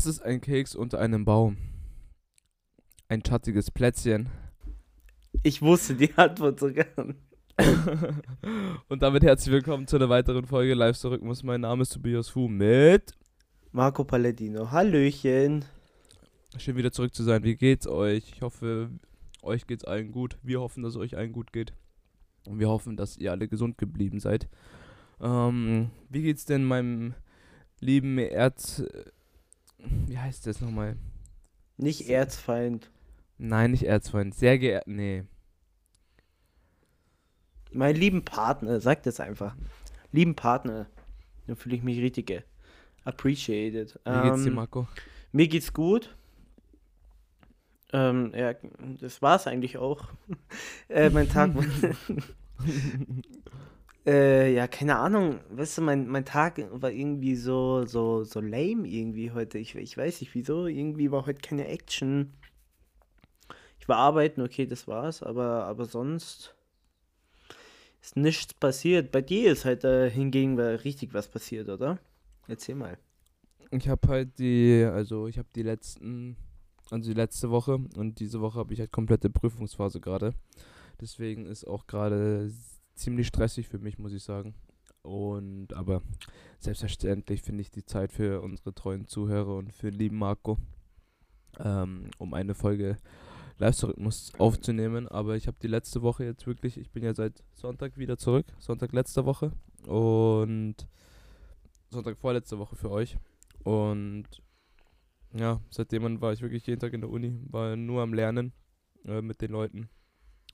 [0.00, 1.58] Was ist ein Keks unter einem Baum?
[3.08, 4.30] Ein schattiges Plätzchen.
[5.42, 6.86] Ich wusste die Antwort sogar.
[8.88, 11.42] Und damit herzlich willkommen zu einer weiteren Folge Live zurück muss.
[11.42, 13.12] Mein Name ist Tobias Fu mit
[13.72, 14.70] Marco Palladino.
[14.70, 15.66] Hallöchen.
[16.56, 17.44] Schön wieder zurück zu sein.
[17.44, 18.32] Wie geht's euch?
[18.34, 18.88] Ich hoffe,
[19.42, 20.38] euch geht's allen gut.
[20.42, 21.74] Wir hoffen, dass es euch allen gut geht.
[22.46, 24.48] Und wir hoffen, dass ihr alle gesund geblieben seid.
[25.20, 27.12] Ähm, wie geht's denn meinem
[27.80, 28.82] lieben Erz.
[30.06, 30.96] Wie heißt das nochmal?
[31.76, 32.90] Nicht Erzfeind.
[33.38, 34.34] Nein, nicht Erzfeind.
[34.34, 34.86] Sehr geehrt.
[34.86, 35.24] Nee.
[37.72, 39.56] Mein lieben Partner, sag das einfach.
[40.12, 40.86] Lieben Partner.
[41.46, 42.44] Dann fühle ich mich richtig
[43.04, 43.98] appreciated.
[44.04, 44.88] Wie geht's dir, Ähm, Marco?
[45.32, 46.14] Mir geht's gut.
[47.92, 48.54] Ähm, ja,
[49.00, 50.08] das war's eigentlich auch.
[50.88, 51.52] äh, mein Tag.
[54.06, 55.40] äh, ja, keine Ahnung.
[55.50, 59.58] Weißt du, mein, mein Tag war irgendwie so, so, so lame irgendwie heute.
[59.58, 60.66] Ich, ich weiß nicht wieso.
[60.66, 62.32] Irgendwie war heute keine Action.
[63.78, 65.22] Ich war arbeiten, okay, das war's.
[65.22, 66.54] Aber, aber sonst
[68.00, 69.12] ist nichts passiert.
[69.12, 71.98] Bei dir ist halt äh, hingegen richtig was passiert, oder?
[72.48, 72.98] Erzähl mal.
[73.70, 76.36] Ich habe halt die, also ich habe die letzten,
[76.90, 80.34] also die letzte Woche und diese Woche habe ich halt komplette Prüfungsphase gerade.
[81.00, 82.50] Deswegen ist auch gerade
[83.00, 84.54] ziemlich stressig für mich, muss ich sagen.
[85.02, 86.02] Und aber
[86.58, 90.58] selbstverständlich finde ich die Zeit für unsere treuen Zuhörer und für den lieben Marco,
[91.58, 92.98] ähm, um eine Folge
[93.58, 95.08] Live-Rhythmus aufzunehmen.
[95.08, 98.46] Aber ich habe die letzte Woche jetzt wirklich, ich bin ja seit Sonntag wieder zurück,
[98.58, 99.52] Sonntag letzte Woche
[99.86, 100.76] und
[101.90, 103.16] Sonntag vorletzte Woche für euch.
[103.64, 104.26] Und
[105.32, 108.52] ja, seitdem war ich wirklich jeden Tag in der Uni, war nur am Lernen
[109.04, 109.88] äh, mit den Leuten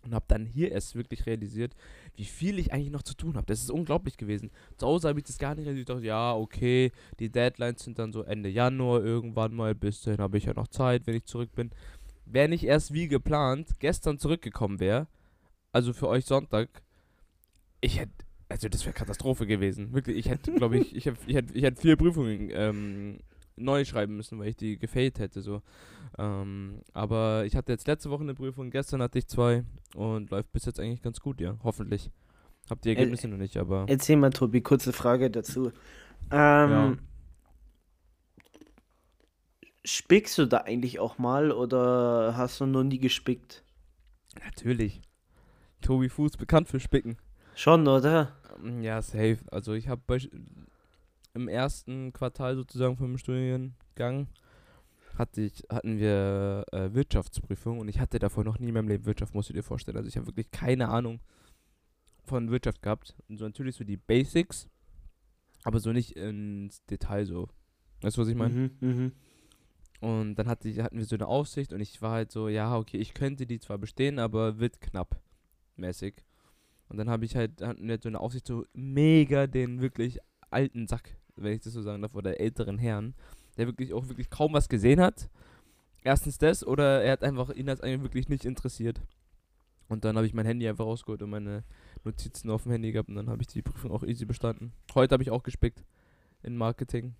[0.07, 1.75] und habe dann hier erst wirklich realisiert,
[2.17, 3.47] wie viel ich eigentlich noch zu tun habe.
[3.47, 4.51] Das ist unglaublich gewesen.
[4.79, 5.89] Zu Hause habe ich das gar nicht realisiert.
[5.89, 9.75] Ich dachte, ja, okay, die Deadlines sind dann so Ende Januar irgendwann mal.
[9.75, 11.71] Bis dahin habe ich ja noch Zeit, wenn ich zurück bin.
[12.25, 15.07] Wäre nicht erst wie geplant gestern zurückgekommen wäre,
[15.73, 16.83] also für euch Sonntag,
[17.81, 18.13] ich hätte,
[18.49, 19.93] also das wäre Katastrophe gewesen.
[19.93, 23.19] Wirklich, ich hätte, glaube ich, ich hätte, ich hätte, ich hätte vier Prüfungen ähm,
[23.57, 25.41] neu schreiben müssen, weil ich die gefailt hätte.
[25.41, 25.63] So.
[26.19, 30.53] Ähm, aber ich hatte jetzt letzte Woche eine Prüfung, gestern hatte ich zwei und läuft
[30.53, 31.57] bis jetzt eigentlich ganz gut, ja.
[31.63, 32.11] Hoffentlich.
[32.71, 33.87] Hab die Ergebnisse noch nicht, aber.
[33.89, 35.73] Erzähl mal, Tobi, kurze Frage dazu.
[36.31, 36.97] Ähm, Ja.
[39.85, 43.63] Spickst du da eigentlich auch mal oder hast du noch nie gespickt?
[44.45, 45.01] Natürlich.
[45.81, 47.17] Tobi Fuß bekannt für Spicken.
[47.55, 48.37] Schon, oder?
[48.81, 49.39] Ja, safe.
[49.53, 50.03] Also ich habe
[51.37, 54.29] im ersten Quartal sozusagen vom Studiengang
[55.17, 59.07] hatte ich, hatten wir äh, Wirtschaftsprüfung und ich hatte davor noch nie in meinem Leben
[59.07, 59.97] Wirtschaft, musst du dir vorstellen.
[59.97, 61.21] Also ich habe wirklich keine Ahnung
[62.25, 63.15] von Wirtschaft gehabt.
[63.29, 64.69] Und so natürlich so die Basics,
[65.65, 67.49] aber so nicht ins Detail so.
[68.03, 68.55] Weißt du, was ich meine?
[68.55, 69.13] Mhm, mhm.
[70.01, 72.77] Und dann hatte ich, hatten wir so eine Aufsicht und ich war halt so, ja,
[72.77, 75.19] okay, ich könnte die zwar bestehen, aber wird knapp
[75.77, 76.23] mäßig.
[76.89, 80.19] Und dann habe ich halt, hatten wir so eine Aufsicht, so mega den wirklich
[80.51, 83.15] alten Sack, wenn ich das so sagen darf, oder älteren Herrn,
[83.57, 85.29] der wirklich auch wirklich kaum was gesehen hat.
[86.05, 89.01] Erstens das, oder er hat einfach, ihn hat eigentlich wirklich nicht interessiert.
[89.89, 91.63] Und dann habe ich mein Handy einfach rausgeholt und meine
[92.05, 94.73] Notizen auf dem Handy gehabt und dann habe ich die Prüfung auch easy bestanden.
[94.95, 95.85] Heute habe ich auch gespickt
[96.43, 97.15] in Marketing.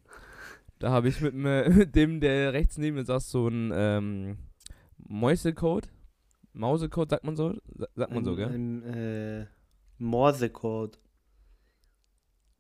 [0.79, 4.39] Da habe ich mit, mir- mit dem, der rechts neben mir saß, so ein ähm,
[4.99, 5.89] Mäusecode.
[6.53, 7.55] Mausecode, sagt man so?
[7.77, 8.49] Sa- Sagt man so, Ein- gell?
[8.49, 8.83] ein,
[9.43, 9.47] äh,
[9.99, 10.99] Morsecode.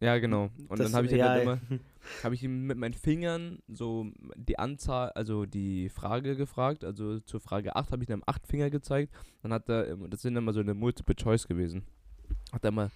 [0.06, 0.50] Ja, genau.
[0.68, 1.52] Und Das- dann habe ich ja, halt ja.
[1.54, 1.60] immer,
[2.22, 4.06] habe ich ihm mit meinen Fingern so
[4.36, 6.84] die Anzahl, also die Frage gefragt.
[6.84, 9.12] Also zur Frage 8 habe ich ihm acht Finger gezeigt.
[9.42, 11.82] Dann hat er, das sind immer so eine Multiple Choice gewesen.
[12.52, 12.90] Hat er mal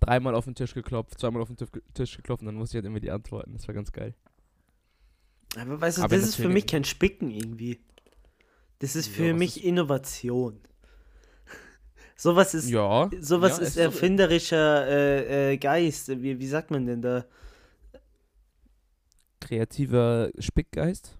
[0.00, 1.56] dreimal auf den Tisch geklopft, zweimal auf den
[1.94, 3.52] Tisch, geklopft und dann wusste ich halt immer die Antworten.
[3.52, 4.14] Das war ganz geil.
[5.56, 7.78] Aber weißt du, Aber das ist für mich kein Spicken irgendwie.
[8.80, 10.58] Das ist Ja, für was mich Innovation.
[12.18, 13.10] Sowas ist, Ja.
[13.20, 16.08] sowas ja, ist so- erfinderischer äh, äh, Geist.
[16.22, 17.26] Wie, wie sagt man denn da?
[19.40, 21.18] Kreativer Spickgeist.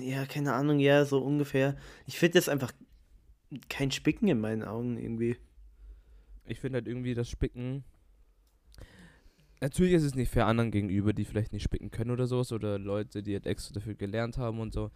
[0.00, 1.76] Ja, keine Ahnung, ja, so ungefähr.
[2.06, 2.72] Ich finde das einfach
[3.68, 5.36] kein Spicken in meinen Augen irgendwie.
[6.44, 7.84] Ich finde halt irgendwie das Spicken.
[9.60, 12.52] Natürlich ist es nicht fair anderen gegenüber, die vielleicht nicht spicken können oder sowas.
[12.52, 14.90] Oder Leute, die halt extra dafür gelernt haben und so.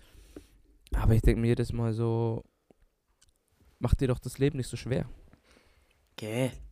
[0.93, 2.45] Aber ich denke mir jedes Mal so.
[3.79, 5.09] Mach dir doch das Leben nicht so schwer.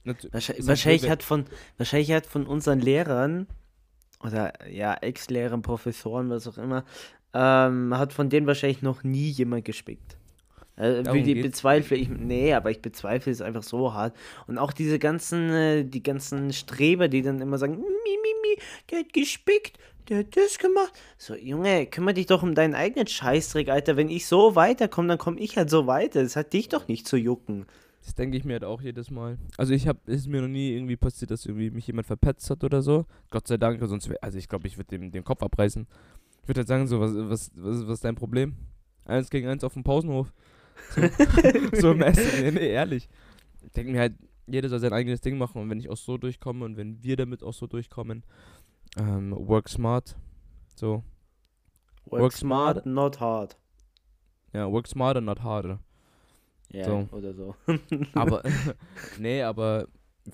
[0.04, 1.44] Natu- Wahrscheinlich, wahrscheinlich hat von
[1.78, 3.46] wahrscheinlich hat von unseren Lehrern
[4.22, 6.84] oder ja Ex-Lehrern, Professoren, was auch immer,
[7.34, 10.16] ähm, hat von denen wahrscheinlich noch nie jemand gespickt.
[10.76, 11.02] Äh,
[11.34, 11.42] geht's.
[11.48, 14.16] bezweifle ich, nee, aber ich bezweifle es einfach so hart.
[14.46, 18.62] Und auch diese ganzen, äh, die ganzen Streber, die dann immer sagen, mi, mi, mi,
[18.90, 20.92] der hat gespickt, der hat das gemacht.
[21.16, 23.96] So, Junge, kümmere dich doch um deinen eigenen Scheißdreck, Alter.
[23.96, 26.22] Wenn ich so weiterkomme, dann komme ich halt so weiter.
[26.22, 27.66] Das hat dich doch nicht zu jucken.
[28.04, 29.38] Das denke ich mir halt auch jedes Mal.
[29.56, 32.50] Also ich habe, es ist mir noch nie irgendwie passiert, dass irgendwie mich jemand verpetzt
[32.50, 33.06] hat oder so.
[33.30, 35.86] Gott sei Dank, sonst wär, also ich glaube, ich würde dem den Kopf abreißen.
[36.42, 38.56] Ich würde halt sagen, so, was, was, was, was ist dein Problem?
[39.06, 40.32] Eins gegen eins auf dem Pausenhof.
[40.90, 41.00] So,
[41.80, 43.08] so im Essen, nee, nee, ehrlich.
[43.64, 44.14] Ich denke mir halt,
[44.46, 47.16] jeder soll sein eigenes Ding machen und wenn ich auch so durchkomme und wenn wir
[47.16, 48.22] damit auch so durchkommen,
[48.98, 50.16] ähm, work smart.
[50.76, 51.02] So,
[52.06, 52.86] Work, Work smart, smart.
[52.86, 53.56] not hard.
[54.52, 55.80] ja, work smarter, not harder.
[56.74, 57.08] Ja, So.
[57.12, 57.54] oder so.
[58.14, 58.42] Aber,
[59.18, 59.88] nee, aber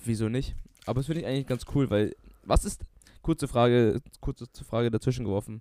[0.05, 0.55] wieso nicht?
[0.87, 2.15] Aber das finde ich eigentlich ganz cool, weil,
[2.45, 2.85] was ist,
[3.23, 5.61] kurze Frage, kurze Frage dazwischen geworfen.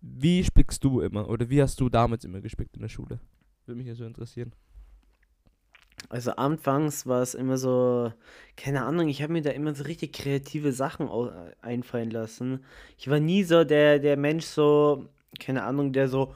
[0.00, 1.28] Wie spickst du immer?
[1.28, 3.20] Oder wie hast du damals immer gespickt in der Schule?
[3.66, 4.52] Würde mich ja so interessieren.
[6.10, 8.12] Also anfangs war es immer so,
[8.56, 12.64] keine Ahnung, ich habe mir da immer so richtig kreative Sachen au- einfallen lassen.
[12.96, 15.08] Ich war nie so der, der Mensch so,
[15.38, 16.32] keine Ahnung, der so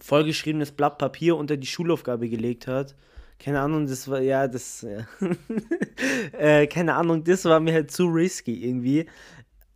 [0.00, 2.94] vollgeschriebenes Blatt Papier unter die Schulaufgabe gelegt hat.
[3.38, 5.06] Keine Ahnung, das war, ja, das, ja.
[6.38, 9.06] äh, keine Ahnung, das war mir halt zu risky irgendwie.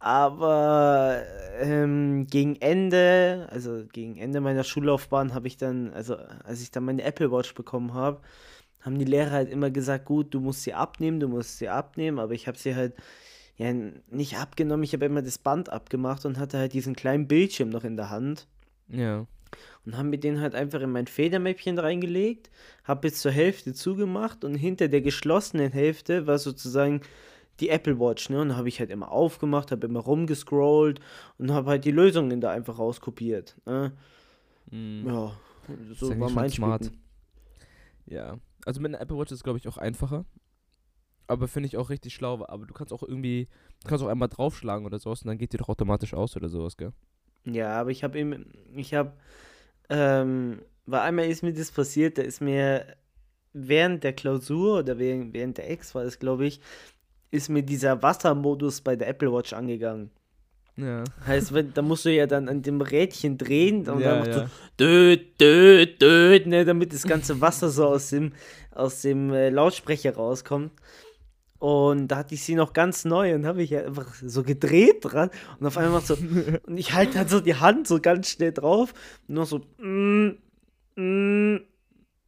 [0.01, 1.23] Aber
[1.59, 6.85] ähm, gegen Ende, also gegen Ende meiner Schullaufbahn habe ich dann, also als ich dann
[6.85, 8.21] meine Apple Watch bekommen habe,
[8.81, 12.21] haben die Lehrer halt immer gesagt, gut, du musst sie abnehmen, du musst sie abnehmen,
[12.21, 12.95] aber ich habe sie halt
[13.57, 17.71] ja nicht abgenommen, ich habe immer das Band abgemacht und hatte halt diesen kleinen Bildschirm
[17.71, 18.47] noch in der Hand
[18.89, 19.27] Ja.
[19.85, 22.51] Und haben mir den halt einfach in mein Federmäppchen reingelegt,
[22.85, 27.01] habe bis zur Hälfte zugemacht und hinter der geschlossenen Hälfte war sozusagen
[27.61, 28.41] die Apple Watch, ne?
[28.41, 31.01] Und da habe ich halt immer aufgemacht, habe immer rumgescrollt
[31.39, 33.93] und habe halt die Lösungen da einfach rauskopiert, ne?
[34.71, 35.05] Mhm.
[35.07, 35.33] Ja,
[35.95, 36.93] so war mein smart.
[38.07, 38.39] Ja.
[38.65, 40.25] Also mit einer Apple Watch ist glaube ich auch einfacher.
[41.27, 42.45] Aber finde ich auch richtig schlau.
[42.47, 43.49] Aber du kannst auch irgendwie,
[43.83, 46.49] du kannst auch einmal draufschlagen oder sowas und dann geht die doch automatisch aus oder
[46.49, 46.93] sowas, gell?
[47.55, 49.13] Ja, aber ich habe ihm, ich habe,
[49.89, 52.87] ähm, weil einmal ist mir das passiert, da ist mir
[53.53, 56.61] während der Klausur oder während, während der Ex war es, glaube ich,
[57.31, 60.11] ist mir dieser Wassermodus bei der Apple Watch angegangen.
[60.77, 61.03] Ja.
[61.27, 64.29] Heißt, wenn, da musst du ja dann an dem Rädchen drehen und Ja, dann macht
[64.29, 64.39] ja.
[64.39, 64.47] so
[64.79, 68.33] död, död, död, ne, damit das ganze Wasser so aus dem,
[68.71, 70.71] aus dem äh, Lautsprecher rauskommt.
[71.59, 74.99] Und da hatte ich sie noch ganz neu und habe ich ja einfach so gedreht
[75.03, 75.31] dran.
[75.59, 76.15] Und auf einmal so,
[76.67, 78.95] und ich halte halt so die Hand so ganz schnell drauf.
[79.27, 80.29] Und noch so, mm,
[80.97, 81.55] mm,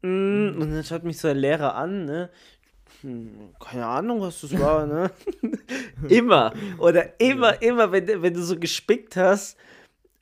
[0.03, 2.31] mm, und dann schaut mich so der Lehrer an, ne,
[3.03, 5.11] hm, keine Ahnung, was das war, ne?
[6.09, 6.53] immer.
[6.79, 9.57] Oder immer, immer, wenn, du- wenn du so gespickt hast,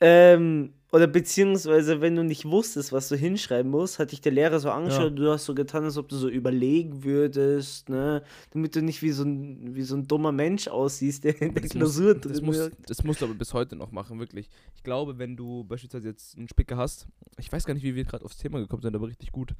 [0.01, 4.59] ähm, oder beziehungsweise wenn du nicht wusstest, was du hinschreiben musst, hat dich der Lehrer
[4.59, 8.23] so angeschaut, du hast so getan, als ob du so überlegen würdest, ne?
[8.51, 11.61] Damit du nicht wie so ein, wie so ein dummer Mensch aussiehst, der in der
[11.63, 12.89] Das Klausur muss, das, drin muss, wirkt.
[12.89, 14.49] das musst du aber bis heute noch machen, wirklich.
[14.75, 17.07] Ich glaube, wenn du beispielsweise jetzt einen Spicker hast,
[17.37, 19.53] ich weiß gar nicht, wie wir gerade aufs Thema gekommen sind, aber richtig gut.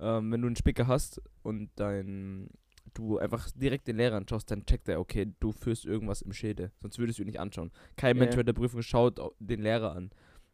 [0.00, 2.50] Ähm, wenn du einen Spicker hast und dein,
[2.92, 6.72] du einfach direkt den Lehrer anschaust, dann checkt er, okay, du führst irgendwas im Schädel.
[6.82, 7.70] Sonst würdest du ihn nicht anschauen.
[7.96, 8.42] Kein Mensch Ja.
[8.42, 10.10] der Prüfung schaut au- den Lehrer an.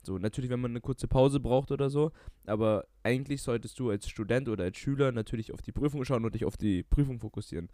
[0.07, 2.13] So, natürlich, wenn man eine kurze Pause braucht oder so,
[2.47, 6.35] aber eigentlich solltest du als Student oder als Schüler natürlich auf die Prüfung schauen und
[6.35, 7.69] dich auf die Prüfung fokussieren.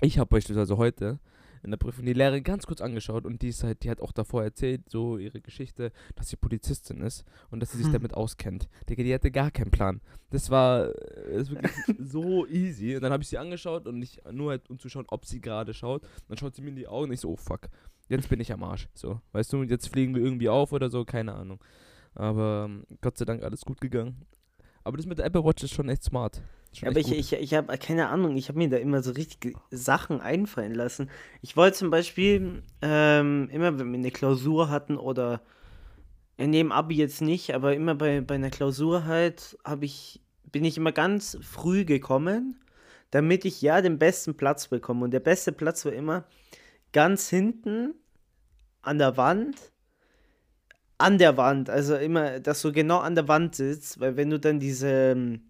[0.00, 1.18] Ich habe beispielsweise heute
[1.64, 4.12] in der Prüfung die Lehrerin ganz kurz angeschaut und die ist halt, die hat auch
[4.12, 7.94] davor erzählt, so ihre Geschichte, dass sie Polizistin ist und dass sie sich Hm.
[7.94, 8.68] damit auskennt.
[8.88, 10.00] Digga, die hatte gar keinen Plan.
[10.30, 12.94] Das war äh, ist wirklich so easy.
[12.94, 15.40] Und dann habe ich sie angeschaut und nicht nur halt, um zu schauen, ob sie
[15.40, 16.06] gerade schaut.
[16.28, 17.62] Dann schaut sie mir in die Augen und ich so, oh fuck,
[18.08, 18.88] jetzt bin ich am Arsch.
[18.94, 21.62] So, weißt du, jetzt fliegen wir irgendwie auf oder so, keine Ahnung.
[22.14, 24.26] Aber ähm, Gott sei Dank alles gut gegangen.
[24.84, 26.40] Aber das mit der Apple Watch ist schon echt smart.
[26.72, 29.12] Schon aber echt ich, ich, ich habe keine Ahnung, ich habe mir da immer so
[29.12, 31.10] richtige Sachen einfallen lassen.
[31.42, 35.40] Ich wollte zum Beispiel ähm, immer, wenn wir eine Klausur hatten oder
[36.36, 40.64] in dem Abi jetzt nicht, aber immer bei, bei einer Klausur halt, habe ich, bin
[40.64, 42.60] ich immer ganz früh gekommen,
[43.10, 45.04] damit ich ja den besten Platz bekomme.
[45.04, 46.24] Und der beste Platz war immer
[46.92, 47.94] ganz hinten
[48.82, 49.56] an der Wand.
[51.00, 54.40] An der Wand, also immer, dass du genau an der Wand sitzt, weil wenn du
[54.40, 55.42] dann diese, ähm,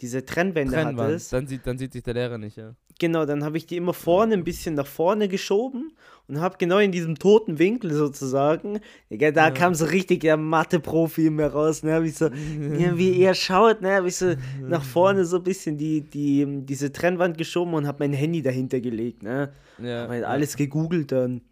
[0.00, 2.74] diese Trennwände Trennwand, hattest, dann sieht, dann sieht sich der Lehrer nicht, ja.
[2.98, 5.92] Genau, dann habe ich die immer vorne ein bisschen nach vorne geschoben
[6.28, 9.50] und habe genau in diesem toten Winkel sozusagen, Digga, da Ja.
[9.50, 13.34] kam so richtig der Mathe-Profi in mir raus, ne, habe ich so, ja, wie er
[13.34, 17.74] schaut, ne, habe ich so nach vorne so ein bisschen die, die, diese Trennwand geschoben
[17.74, 20.28] und habe mein Handy dahinter gelegt, ne, Ja, habe halt ja.
[20.28, 21.42] alles gegoogelt dann.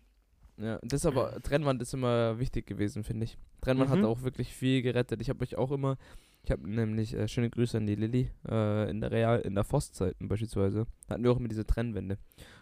[0.56, 3.36] Ja, das aber, Trennwand ist immer wichtig gewesen, finde ich.
[3.60, 3.94] Trennwand Mhm.
[3.94, 5.20] hat auch wirklich viel gerettet.
[5.20, 5.96] Ich habe euch auch immer,
[6.44, 9.64] ich habe nämlich, äh, schöne Grüße an die Lilly, äh, in der Real, in der
[9.64, 12.18] Voss-Zeiten beispielsweise, hatten wir auch immer diese Trennwände.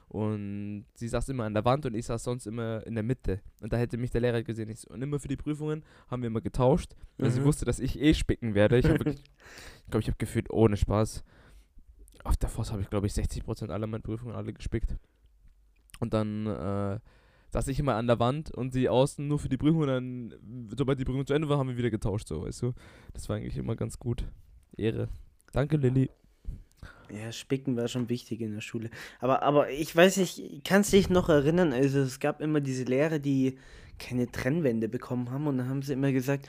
[0.09, 3.41] Und sie saß immer an der Wand und ich saß sonst immer in der Mitte.
[3.61, 4.69] Und da hätte mich der Lehrer gesehen.
[4.69, 7.45] Ich und immer für die Prüfungen haben wir immer getauscht, weil sie Mhm.
[7.45, 8.79] wusste, dass ich eh spicken werde.
[8.79, 9.11] Ich glaube,
[10.05, 11.25] ich, habe gefühlt ohne Spaß.
[12.25, 14.97] Auf der Voss habe ich, glaube ich, 60% aller meiner Prüfungen alle gespickt.
[15.99, 17.01] Und dann äh,
[17.53, 19.83] saß ich immer an der Wand und sie außen nur für die Prüfung.
[19.83, 20.35] Und dann,
[20.75, 22.73] sobald die Prüfung zu Ende war, haben wir wieder getauscht, so, weißt du.
[23.13, 24.25] Das war eigentlich immer ganz gut.
[24.77, 25.09] Ehre.
[25.53, 26.11] Danke, Lilly.
[27.11, 28.89] Ja, Spicken war schon wichtig in der Schule.
[29.21, 33.19] Aber, aber ich weiß nicht, kannst dich noch erinnern, also es gab immer diese Lehrer,
[33.19, 33.59] die
[33.99, 36.49] keine Trennwände bekommen haben und dann haben sie immer gesagt,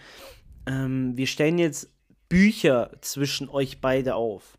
[0.66, 1.92] ähm, wir stellen jetzt
[2.30, 4.58] Bücher zwischen euch beide auf.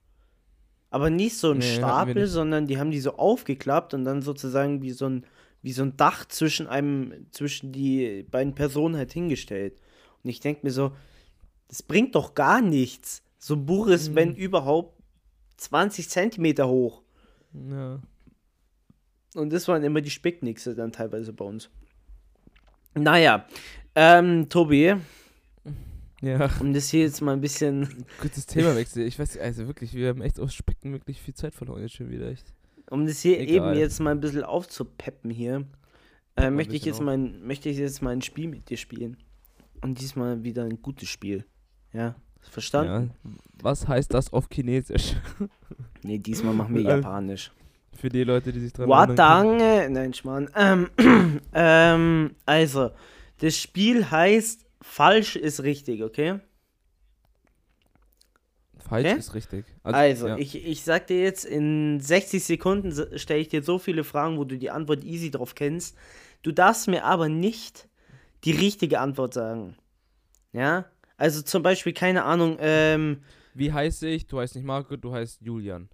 [0.91, 4.83] Aber nicht so ein Nee, Stapel, sondern die haben die so aufgeklappt und dann sozusagen
[4.83, 5.27] wie so ein,
[5.65, 9.81] wie so ein Dach zwischen einem, zwischen die beiden Personen halt hingestellt.
[10.23, 10.93] Und ich denke mir so,
[11.69, 13.23] das bringt doch gar nichts.
[13.39, 14.37] So ein Buch ist, wenn Mhm.
[14.37, 15.03] überhaupt,
[15.57, 17.03] 20 Zentimeter hoch.
[17.71, 17.99] Ja.
[19.35, 21.71] Und das waren immer die Spicknixe dann teilweise bei uns.
[22.95, 23.47] Naja,
[23.95, 24.95] ähm, Tobi,
[26.21, 26.51] Ja.
[26.61, 29.07] um das hier jetzt mal ein bisschen, Kurzes Themawechsel.
[29.07, 32.11] Ich weiß, also wirklich, wir haben echt aus Spicken wirklich viel Zeit verloren jetzt schon
[32.11, 32.29] wieder.
[32.29, 32.53] Echt.
[32.95, 33.73] Um das hier Egal.
[33.73, 35.65] eben jetzt mal ein bisschen aufzupeppen hier,
[36.37, 37.05] äh, möchte ich jetzt auf.
[37.05, 39.17] mein, möchte ich jetzt mal ein Spiel mit dir spielen.
[39.83, 41.45] Und diesmal wieder ein gutes Spiel.
[41.93, 43.11] Ja, verstanden?
[43.25, 43.31] Ja.
[43.63, 45.17] Was heißt das auf Chinesisch?
[46.07, 47.51] Nee, diesmal machen wir Äh, Japanisch.
[47.95, 49.17] Für die Leute, die sich dran erinnern.
[49.17, 50.51] Watange, nein, Schmarrn.
[50.55, 50.91] Ähm,
[51.55, 52.91] ähm, also,
[53.39, 56.41] das Spiel heißt falsch ist richtig, okay?
[58.89, 59.19] Falsch Okay?
[59.19, 59.65] ist richtig.
[59.83, 60.37] Also, ja.
[60.37, 64.45] ich, ich sag dir jetzt, in 60 Sekunden stelle ich dir so viele Fragen, wo
[64.45, 65.97] du die Antwort easy drauf kennst.
[66.43, 67.89] Du darfst mir aber nicht
[68.45, 69.77] die richtige Antwort sagen.
[70.53, 70.85] Ja?
[71.17, 73.23] Also zum Beispiel, keine Ahnung, ähm,
[73.55, 74.27] Wie heiße ich?
[74.27, 75.89] Du heißt nicht Marco, du heißt Julian.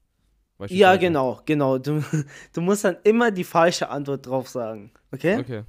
[0.69, 1.79] ja, genau, genau.
[1.79, 2.03] Du,
[2.53, 4.91] du musst dann immer die falsche Antwort drauf sagen.
[5.13, 5.39] Okay?
[5.39, 5.63] Okay.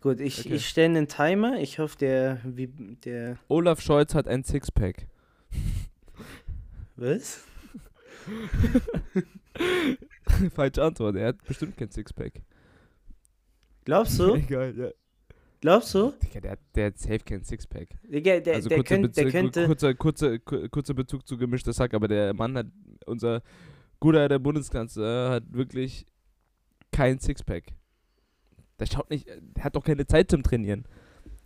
[0.00, 0.54] Gut, ich, Okay.
[0.54, 1.58] ich stelle einen Timer.
[1.60, 5.06] Ich hoffe, der, wie, der, Olaf Scholz hat ein Sixpack.
[6.96, 7.44] Was?
[10.54, 11.16] Falsche Antwort.
[11.16, 12.42] Er hat bestimmt kein Sixpack.
[13.84, 14.34] Glaubst du?
[14.34, 14.90] Egal, ja.
[15.60, 16.12] Glaubst du?
[16.22, 17.88] Digga, der, hat- der hat safe kein Sixpack.
[18.02, 19.66] Der, der, Also der, kurzer, könnt, der Bezug, könnte.
[19.66, 22.66] kurzer, kurzer, ku- kurzer Bezug zu gemischtes Hack, aber der Mann hat,
[23.06, 23.42] unser
[24.00, 26.06] guter der Bundeskanzler hat wirklich
[26.92, 27.64] kein Sixpack.
[28.78, 30.84] Der schaut nicht, der hat doch keine Zeit zum Trainieren.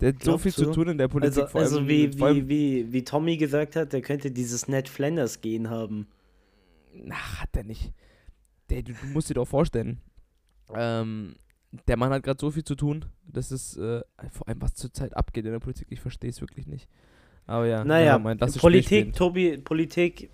[0.01, 0.71] Der hat so viel zu du?
[0.71, 1.43] tun in der Politik.
[1.43, 4.87] Also, vor allem, also wie, wie, wie, wie Tommy gesagt hat, der könnte dieses Ned
[4.87, 6.07] Flanders gehen haben.
[7.09, 7.91] Ach, hat er nicht.
[8.69, 9.99] Der, du, du musst dir doch vorstellen,
[10.73, 11.35] ähm,
[11.87, 14.01] der Mann hat gerade so viel zu tun, das ist, äh,
[14.31, 16.87] vor allem was zurzeit abgeht in der Politik, ich verstehe es wirklich nicht.
[17.45, 20.29] Aber ja, Naja, mein, das Politik, Tobi, Politik,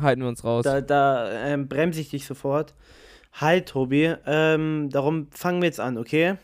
[0.00, 0.64] halten wir uns raus.
[0.64, 2.74] da, da ähm, bremse ich dich sofort.
[3.32, 6.36] Halt, Tobi, ähm, darum fangen wir jetzt an, okay?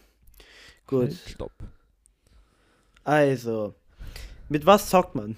[0.87, 1.53] Gut, Halt, stopp.
[3.05, 3.75] Also,
[4.49, 5.37] mit was zockt man?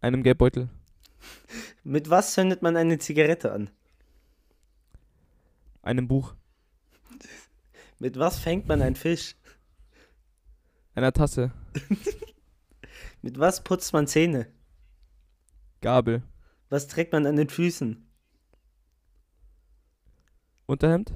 [0.00, 0.68] Einem Geldbeutel.
[1.82, 3.70] Mit was zündet man eine Zigarette an?
[5.82, 6.34] Einem Buch.
[7.98, 9.36] Mit was fängt man einen Fisch?
[10.94, 11.52] Einer Tasse.
[13.22, 14.46] Mit was putzt man Zähne?
[15.80, 16.22] Gabel.
[16.68, 18.06] Was trägt man an den Füßen?
[20.66, 21.12] Unterhemd.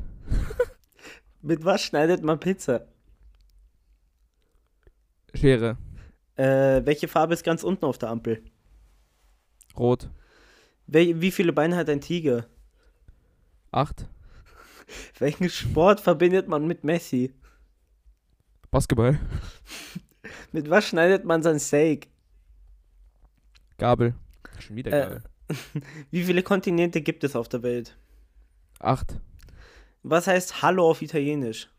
[1.40, 2.88] Mit was schneidet man Pizza?
[5.34, 5.76] Schere.
[6.36, 8.42] Äh, welche Farbe ist ganz unten auf der Ampel?
[9.76, 10.10] Rot.
[10.86, 12.46] Wel wie viele Beine hat ein Tiger?
[13.70, 14.08] Acht.
[15.18, 17.34] Welchen Sport verbindet man mit Messi?
[18.70, 19.18] Basketball.
[20.52, 22.08] Mit was schneidet man sein Steak?
[23.78, 24.14] Gabel.
[24.58, 25.00] Schon wieder Äh.
[25.00, 25.22] Gabel.
[26.10, 27.96] Wie viele Kontinente gibt es auf der Welt?
[28.80, 29.18] Acht.
[30.02, 31.70] Was heißt Hallo auf Italienisch?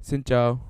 [0.00, 0.60] Sind ciao.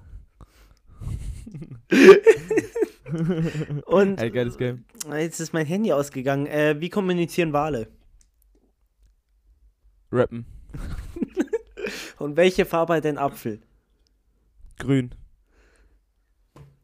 [3.87, 4.85] Und Ey, geiles Game.
[5.11, 6.47] jetzt ist mein Handy ausgegangen.
[6.47, 7.89] Äh, wie kommunizieren Wale?
[10.11, 10.47] Rappen.
[12.19, 13.61] Und welche Farbe hat ein Apfel?
[14.79, 15.15] Grün.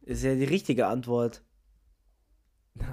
[0.01, 1.43] Ist ja die richtige Antwort.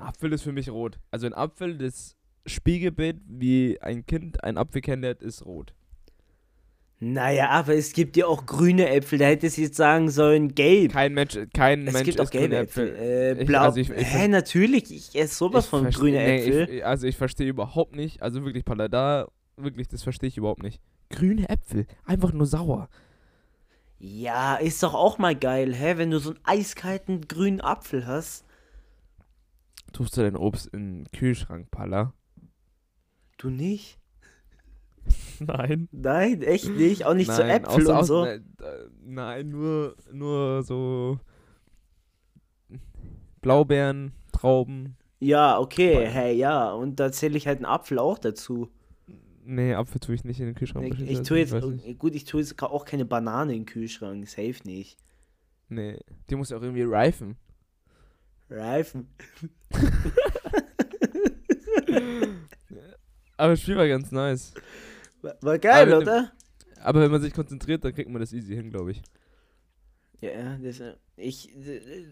[0.01, 0.99] Apfel ist für mich rot.
[1.11, 5.75] Also ein Apfel, das Spiegelbild, wie ein Kind einen Apfel kennenlernt, ist rot.
[6.99, 9.19] Naja, aber es gibt ja auch grüne Äpfel.
[9.19, 10.93] Da hättest du jetzt sagen sollen, gelb.
[10.93, 12.97] Kein Mensch, kein es Mensch gibt auch gelbe Äpfel.
[12.97, 13.65] Äh, Ich- blau.
[13.65, 14.91] also ich- ich- Hä, natürlich.
[14.91, 16.75] Ich esse sowas Ich von grüne nee, Äpfel.
[16.77, 20.81] Ich, also ich verstehe überhaupt nicht, also wirklich Palada, wirklich, das verstehe ich überhaupt nicht.
[21.11, 22.89] Grüne Äpfel, einfach nur sauer.
[23.99, 25.95] Ja, ist doch auch mal geil, hä?
[25.99, 28.45] Wenn du so einen eiskalten grünen Apfel hast.
[29.93, 32.13] Tust du dein Obst in den Kühlschrank, Palla?
[33.39, 33.99] Du nicht?
[35.41, 35.89] Nein.
[35.93, 37.05] Nein, echt nicht.
[37.05, 38.25] Auch nicht so Nein, Äpfel außer- und so.
[38.25, 41.19] Nein, äh, nein, nur, nur so
[43.41, 44.97] Blaubeeren, Trauben.
[45.19, 46.73] Ja, okay, hey, ja.
[46.73, 48.69] Und da zähle ich halt einen Apfel auch dazu.
[49.45, 50.93] Nee, Apfel tue ich nicht in den Kühlschrank.
[50.99, 51.99] Ich, ich tue jetzt, nicht.
[51.99, 54.29] gut, ich tue jetzt auch keine Banane in den Kühlschrank.
[54.29, 54.99] Safe nicht.
[55.69, 57.37] Nee, die muss ja auch irgendwie reifen.
[58.51, 59.09] Reifen.
[63.37, 64.55] Aber das Spiel war ganz nice.
[65.41, 66.33] War, geil, Aber oder?
[66.83, 69.03] Aber wenn man sich konzentriert, dann kriegt man das easy hin, glaube ich.
[70.21, 70.83] Ja, das,
[71.17, 71.51] ich,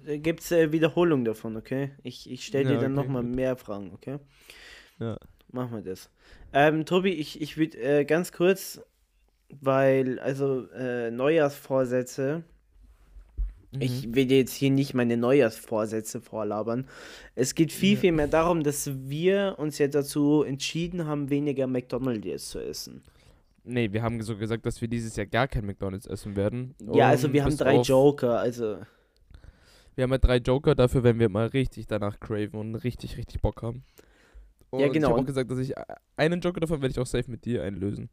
[0.07, 1.93] da gibt's äh, Wiederholung davon, okay?
[2.03, 4.19] Ich, ich stelle dir Ja, dann okay, nochmal mehr Fragen, okay?
[4.99, 5.17] Ja.
[5.53, 6.11] Machen wir das.
[6.53, 8.81] Ähm, Tobi, ich, ich würde äh, ganz kurz,
[9.51, 12.45] weil, also, äh, Neujahrsvorsätze,
[13.75, 13.81] Mhm.
[13.83, 16.87] ich will dir jetzt hier nicht meine Neujahrsvorsätze vorlabern.
[17.35, 18.01] Es geht viel, Ja.
[18.01, 23.03] viel mehr darum, dass wir uns ja dazu entschieden haben, weniger McDonald's jetzt zu essen.
[23.65, 26.75] Nee, wir haben so gesagt, dass wir dieses Jahr gar kein McDonalds essen werden.
[26.93, 28.79] Ja, also wir haben drei Joker, also.
[29.95, 33.41] Wir haben ja drei Joker dafür, wenn wir mal richtig danach craven und richtig, richtig
[33.41, 33.85] Bock haben.
[34.71, 35.73] Und Ja, Ich genau, habe auch gesagt, dass ich
[36.17, 38.11] einen Joker davon werde ich auch safe mit dir einlösen.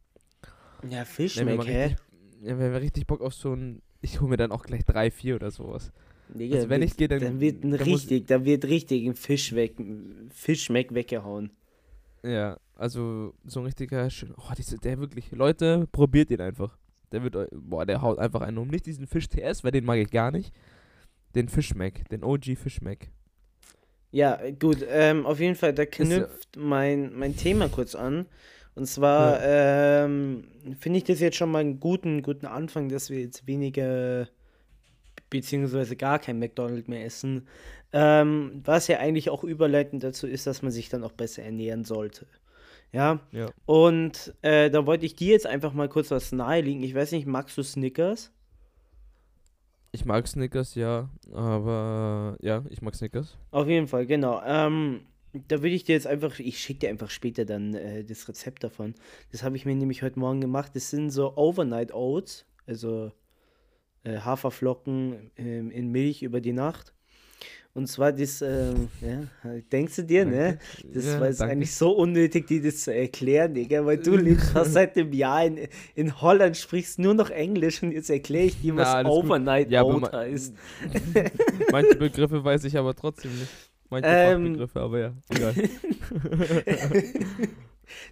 [0.88, 1.96] Ja, Fischmeck, hä?
[2.40, 3.82] ja, wenn wir richtig Bock auf so ein.
[4.02, 5.90] Ich hole mir dann auch gleich drei, vier oder sowas.
[6.28, 9.06] Digga, Also wenn wird- ich gehe, dann- dann wird ein dann richtig, da wird richtig
[9.06, 9.74] ein Fisch weg,
[10.34, 11.50] Fischmeck weggehauen.
[12.22, 14.08] Ja, also so ein richtiger.
[14.10, 15.30] schön- Oh, diese, der wirklich.
[15.32, 16.76] Leute, probiert ihn einfach.
[17.12, 17.48] Der wird.
[17.52, 18.68] Boah, der haut einfach einen um.
[18.68, 20.52] Nicht diesen Fisch TS, weil den mag ich gar nicht.
[21.34, 23.10] Den Fischmeck, den OG Fischmeck.
[24.10, 28.26] Ja, gut, ähm, auf jeden Fall, da knüpft mein, mein Thema kurz an.
[28.74, 30.44] Und zwar ähm,
[30.80, 34.28] finde ich das jetzt schon mal einen guten, guten Anfang, dass wir jetzt weniger
[35.28, 37.46] beziehungsweise gar kein McDonald's mehr essen.
[37.92, 41.84] Ähm, was ja eigentlich auch überleitend dazu ist, dass man sich dann auch besser ernähren
[41.84, 42.26] sollte.
[42.92, 43.48] Ja, Ja.
[43.66, 46.82] und äh, da wollte ich dir jetzt einfach mal kurz was nahelegen.
[46.82, 48.30] Ich weiß nicht, magst du Snickers?
[49.92, 51.08] Ich mag Snickers, ja.
[51.32, 53.36] Aber ja, ich mag Snickers.
[53.50, 54.42] Auf jeden Fall, genau.
[54.46, 55.00] Ähm,
[55.48, 58.64] da würde ich dir jetzt einfach, ich schicke dir einfach später dann äh, das Rezept
[58.64, 58.94] davon.
[59.30, 60.72] Das habe ich mir nämlich heute Morgen gemacht.
[60.74, 63.12] Das sind so Overnight Oats, also
[64.04, 66.92] äh, Haferflocken ähm, in Milch über die Nacht.
[67.74, 69.22] Und zwar das, ähm, ja,
[69.72, 70.58] denkst du dir, ne?
[70.92, 71.52] Das Ja, war jetzt danke.
[71.54, 75.46] eigentlich so unnötig, dir das zu erklären, Digga, weil du lebst fast seit dem Jahr
[75.46, 79.06] in, in Holland, sprichst nur noch Englisch und jetzt erkläre ich dir, was Na.
[79.06, 80.54] Overnight Ja, Oat heißt.
[81.72, 83.71] Manche Begriffe weiß ich aber trotzdem nicht.
[83.92, 84.42] Manche Ähm.
[84.46, 85.54] Fachbegriffe, aber ja, egal.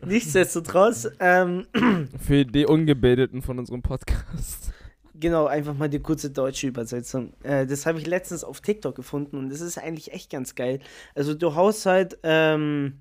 [0.06, 1.66] Nichtsdestotrotz, ähm,
[2.20, 4.74] Für die Ungebildeten von unserem Podcast.
[5.14, 7.32] Genau, einfach mal die kurze deutsche Übersetzung.
[7.44, 10.80] Äh, das habe ich letztens auf TikTok gefunden und das ist eigentlich echt ganz geil.
[11.14, 12.98] Also du haust halt, ähm,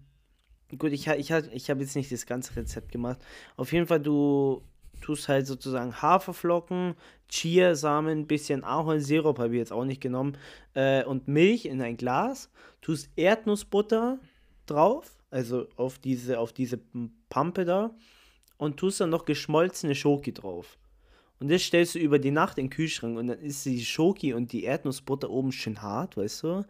[0.77, 3.19] gut, ich, ich, ich habe jetzt nicht das ganze Rezept gemacht.
[3.57, 4.61] Auf jeden Fall, du
[5.01, 6.95] tust halt sozusagen Haferflocken,
[7.29, 10.37] Chiasamen, bisschen Ahornsirup habe ich jetzt auch nicht genommen,
[10.73, 12.49] äh, und Milch in ein Glas,
[12.81, 14.19] tust Erdnussbutter
[14.65, 16.79] drauf, also auf diese, auf diese
[17.29, 17.91] Pampe da,
[18.57, 20.77] und tust dann noch geschmolzene Schoki drauf.
[21.39, 24.33] Und das stellst du über die Nacht in den Kühlschrank und dann ist die Schoki
[24.33, 26.65] und die Erdnussbutter oben schön hart, weißt du?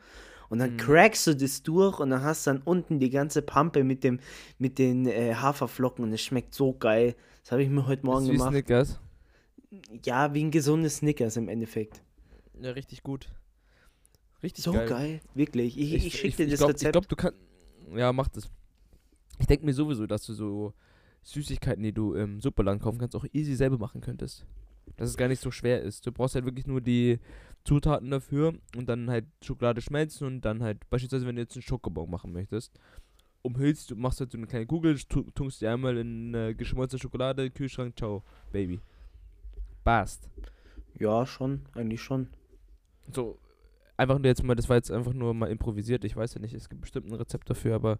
[0.49, 3.83] Und dann crackst du das durch und dann hast du dann unten die ganze Pampe
[3.83, 4.19] mit dem
[4.57, 7.15] mit den äh, Haferflocken und es schmeckt so geil.
[7.49, 8.51] Das habe ich mir heute Morgen gemacht.
[8.51, 8.99] Snickers.
[10.05, 12.03] Ja, wie ein gesundes Snickers im Endeffekt.
[12.61, 13.27] Ja, richtig gut.
[14.43, 14.87] Richtig So geil.
[14.87, 15.75] geil, wirklich.
[15.75, 16.83] Ich, ich, schicke dir das glaub, Rezept.
[16.83, 17.39] Ich glaube, du kannst.
[17.95, 18.51] Ja, mach das.
[19.39, 20.75] Ich denke mir sowieso, dass du so
[21.23, 24.45] Süßigkeiten, die du im Superland kaufen kannst, auch easy selber machen könntest.
[24.97, 26.05] Dass es gar nicht so schwer ist.
[26.05, 27.17] Du brauchst halt wirklich nur die
[27.63, 31.63] Zutaten dafür und dann halt Schokolade schmelzen und dann halt, beispielsweise, wenn du jetzt einen
[31.63, 32.79] Schokobon machen möchtest,
[33.41, 36.99] umhüllst du, machst halt so eine kleine Kugel, tu- tunkst die einmal in äh, geschmolzene
[36.99, 38.79] Schokolade, Kühlschrank, ciao, Baby.
[39.83, 40.29] Passt.
[40.99, 42.27] ja, schon, eigentlich schon.
[43.11, 43.37] So,
[43.97, 46.03] einfach nur jetzt mal, das war jetzt einfach nur mal improvisiert.
[46.03, 47.97] Ich weiß ja nicht, es gibt bestimmt ein Rezept dafür, aber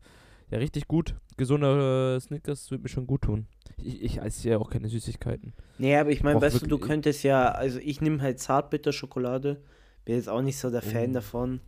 [0.52, 1.16] ja, richtig gut.
[1.38, 3.48] Gesunder äh, Snickers wird mir schon gut tun.
[3.78, 5.54] Ich, ich esse ja auch keine Süßigkeiten.
[5.78, 9.62] Nee, aber ich meine, weißt du, du wirklich- könntest ja, also ich nehme halt Zartbitterschokolade.
[10.06, 11.14] Bin jetzt auch nicht so der Fan Oh.
[11.14, 11.60] davon.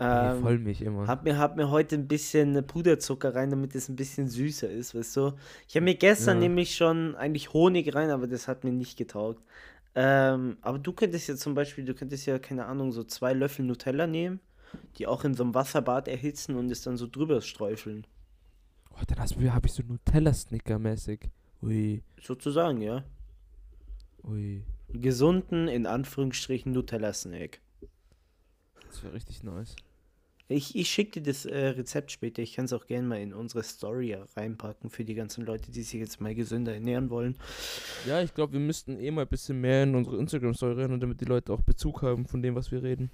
[0.00, 1.06] Nee, Ähm, Vollmilch immer.
[1.06, 4.94] Hab mir, hab mir heute ein bisschen Puderzucker rein, damit es ein bisschen süßer ist,
[4.94, 5.32] weißt du?
[5.68, 6.48] Ich habe mir gestern Ja.
[6.48, 9.42] nämlich schon eigentlich Honig rein, aber das hat mir nicht getaugt.
[9.94, 13.64] Ähm, aber du könntest ja zum Beispiel, du könntest ja, keine Ahnung, so zwei Löffel
[13.66, 14.40] Nutella nehmen,
[14.96, 18.06] die auch in so einem Wasserbad erhitzen und es dann so drüber streufeln.
[18.92, 21.28] Oh, dann habe ich so Nutella-Snicker-mäßig.
[21.62, 23.04] Ui, Sozusagen, ja.
[24.24, 24.62] ui.
[24.92, 27.60] Gesunden, in Anführungsstrichen, Nutella-Snack.
[28.86, 29.76] Das wäre richtig nice.
[30.50, 32.42] Ich, ich schicke dir das äh, Rezept später.
[32.42, 35.82] Ich kann es auch gerne mal in unsere Story reinpacken für die ganzen Leute, die
[35.82, 37.36] sich jetzt mal gesünder ernähren wollen.
[38.06, 41.20] Ja, ich glaube, wir müssten eh mal ein bisschen mehr in unsere Instagram-Story rein, damit
[41.20, 43.10] die Leute auch Bezug haben von dem, was wir reden.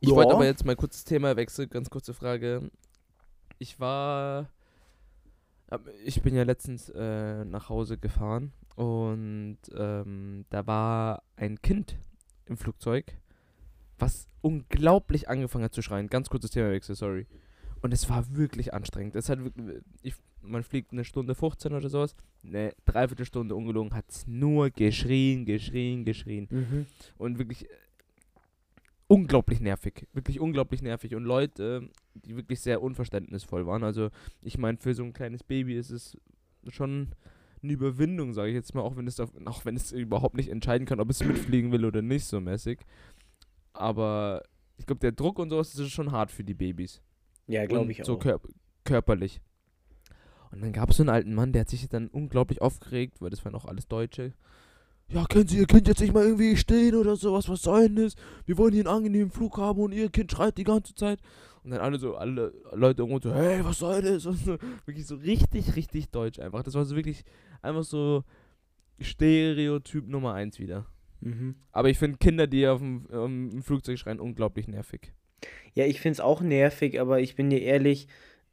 [0.00, 0.14] Ich Ja.
[0.14, 2.70] wollte aber jetzt mal kurz das Thema wechseln, ganz kurze Frage.
[3.58, 4.48] Ich war.
[5.68, 11.96] ab- Ich bin ja letztens äh, nach Hause gefahren und ähm, da war ein Kind
[12.46, 13.12] im Flugzeug,
[14.00, 16.08] was unglaublich angefangen hat zu schreien.
[16.08, 17.26] Ganz kurzes Themawechsel, sorry.
[17.82, 19.16] Und es war wirklich anstrengend.
[19.16, 22.14] Es hat wirklich, ich, man fliegt eine Stunde 15 oder sowas.
[22.44, 26.46] Eine Dreiviertelstunde ungelogen hat es nur geschrien, geschrien, geschrien.
[26.50, 26.86] Mhm.
[27.16, 27.74] Und wirklich äh,
[29.06, 30.06] unglaublich nervig.
[30.12, 31.14] Wirklich unglaublich nervig.
[31.14, 33.82] Und Leute, die wirklich sehr unverständnisvoll waren.
[33.82, 34.10] Also,
[34.42, 36.18] ich meine, für so ein kleines Baby ist es
[36.68, 37.08] schon
[37.62, 40.86] eine Überwindung, sage ich jetzt mal, auch wenn es auch wenn es überhaupt nicht entscheiden
[40.86, 42.78] kann, ob es mitfliegen will oder nicht, so mäßig.
[43.80, 44.42] Aber
[44.76, 47.02] ich glaube, der Druck und sowas ist schon hart für die Babys.
[47.46, 48.06] Ja, glaube ich auch.
[48.06, 48.46] So körp
[48.84, 49.40] körperlich.
[50.50, 53.30] Und dann gab es so einen alten Mann, der hat sich dann unglaublich aufgeregt, weil
[53.30, 54.32] das waren auch alles Deutsche.
[55.08, 57.48] Ja, können Sie Ihr Kind jetzt nicht mal irgendwie stehen oder sowas?
[57.48, 58.14] Was soll denn das?
[58.46, 61.20] Wir wollen hier einen angenehmen Flug haben und Ihr Kind schreit die ganze Zeit.
[61.62, 64.24] Und dann alle so, alle Leute irgendwo so, hey, was soll das?
[64.26, 66.62] Und so, wirklich so richtig, richtig deutsch einfach.
[66.62, 67.22] Das war so wirklich
[67.60, 68.24] einfach so
[68.98, 70.86] Stereotyp Nummer eins wieder.
[71.20, 71.54] Mhm.
[71.72, 75.12] Aber ich finde Kinder, die auf dem, ähm, im Flugzeug schreien, unglaublich nervig.
[75.74, 78.08] Ja, ich finde es auch nervig, aber ich bin dir ehrlich,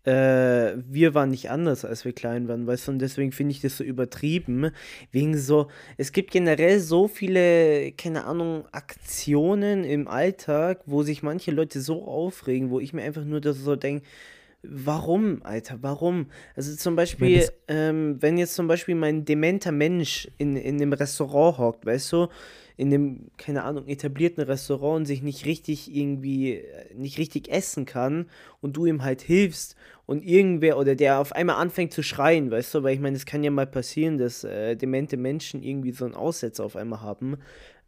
[0.08, 3.60] äh, wir waren nicht anders, als wir klein waren, weißt du, und deswegen finde ich
[3.60, 4.72] das so übertrieben.
[5.12, 11.52] Wegen so, es gibt generell so viele, keine Ahnung, Aktionen im Alltag, wo sich manche
[11.52, 14.06] Leute so aufregen, wo ich mir einfach nur das so denke,
[14.64, 16.28] Warum, Alter, warum?
[16.56, 20.94] Also zum Beispiel, das- ähm, wenn jetzt zum Beispiel mein dementer Mensch in, in einem
[20.94, 22.28] Restaurant hockt, weißt du,
[22.76, 27.86] in dem, keine Ahnung, etablierten Restaurant und sich nicht richtig irgendwie, äh, nicht richtig essen
[27.86, 28.30] kann
[28.62, 32.76] und du ihm halt hilfst und irgendwer oder der auf einmal anfängt zu schreien, weißt
[32.76, 36.06] du, weil ich meine, es kann ja mal passieren, dass äh, demente Menschen irgendwie so
[36.06, 37.38] einen Aussetzer auf einmal haben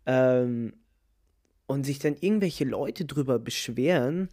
[0.06, 0.74] ähm,
[1.68, 4.30] und sich dann irgendwelche Leute drüber beschweren,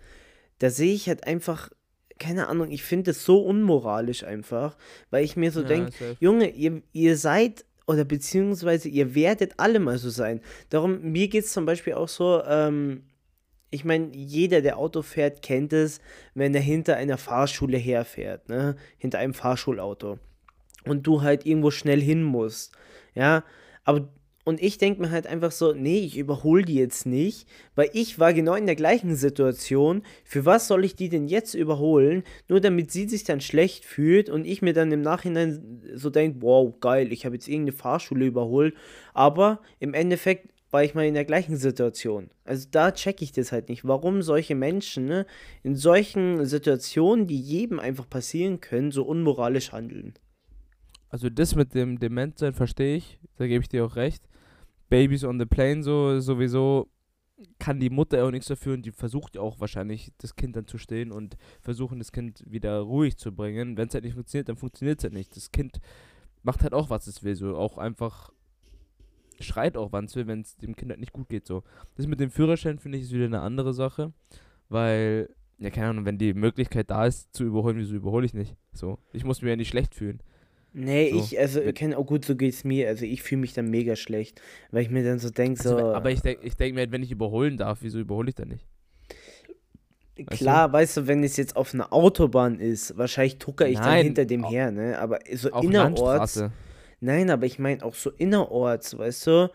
[0.59, 1.71] da sehe ich halt einfach,
[2.19, 4.77] keine Ahnung, ich finde es so unmoralisch einfach,
[5.11, 6.17] weil ich mir so Ja, denke.
[6.21, 10.41] Junge, ihr, ihr seid oder beziehungsweise ihr werdet alle mal so sein.
[10.71, 13.05] Darum, mir geht es zum Beispiel auch so, ähm,
[13.71, 16.01] ich meine, jeder, der Auto fährt, kennt es,
[16.35, 18.77] wenn er hinter einer Fahrschule herfährt, ne?
[18.97, 20.19] Hinter einem Fahrschulauto.
[20.85, 22.73] Und du halt irgendwo schnell hin musst.
[23.15, 23.45] Ja,
[23.85, 24.09] aber.
[24.49, 28.21] Und ich denke mir halt einfach so, nee, ich überhole die jetzt nicht, weil ich
[28.21, 30.05] war genau in der gleichen Situation.
[30.25, 32.23] Für was soll ich die denn jetzt überholen?
[32.47, 36.43] Nur damit sie sich dann schlecht fühlt und ich mir dann im Nachhinein so denke,
[36.43, 38.77] wow, geil, ich habe jetzt irgendeine Fahrschule überholt.
[39.15, 42.31] Aber im Endeffekt war ich mal in der gleichen Situation.
[42.45, 43.85] Also da checke ich das halt nicht.
[43.85, 45.27] Warum solche Menschen ne,
[45.65, 50.15] in solchen Situationen, die jedem einfach passieren können, so unmoralisch handeln.
[51.09, 54.23] Also das mit dem Dementsein verstehe ich, da gebe ich dir auch recht.
[54.89, 56.89] Babys on the plane so sowieso
[57.59, 60.67] kann die Mutter auch nichts dafür und die versucht ja auch wahrscheinlich das Kind dann
[60.67, 63.77] zu stillen und versuchen das Kind wieder ruhig zu bringen.
[63.77, 65.37] Wenn es halt nicht funktioniert, dann funktioniert es halt nicht.
[65.37, 65.81] Das Kind
[66.43, 68.31] macht halt auch, was es will, so auch einfach
[69.41, 71.63] schreit auch, wann es will, wenn es dem Kind halt nicht gut geht, so.
[71.97, 74.15] Das mit dem Führerschein finde ich ist wieder eine andere Sache,
[74.71, 78.57] weil, ja keine Ahnung, wenn die Möglichkeit da ist zu überholen, wieso überhole ich nicht?
[78.73, 80.23] So, ich muss mir ja nicht schlecht fühlen.
[80.79, 82.89] Nee, So, ich, also, kenn, oh gut, so geht's mir.
[82.89, 85.71] Also, ich fühle mich dann mega schlecht, weil ich mir dann so denke, so.
[85.77, 88.35] Also, aber ich denke ich denk mir halt, wenn ich überholen darf, wieso überhole ich
[88.35, 88.67] dann nicht?
[90.31, 94.07] Klar, weißt du, wenn es jetzt auf einer Autobahn ist, wahrscheinlich tucker ich dann Nein,
[94.07, 94.99] hinter dem au- her, ne?
[94.99, 96.37] Aber so Auch innerorts.
[96.37, 96.53] Landstraße.
[97.01, 99.51] Nein, aber ich meine auch so innerorts, weißt du,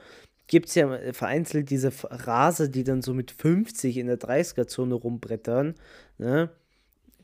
[0.47, 5.73] gibt es ja vereinzelt diese Raser, die dann so mit 50 in der 30er-Zone rumbrettern,
[6.19, 6.51] ne?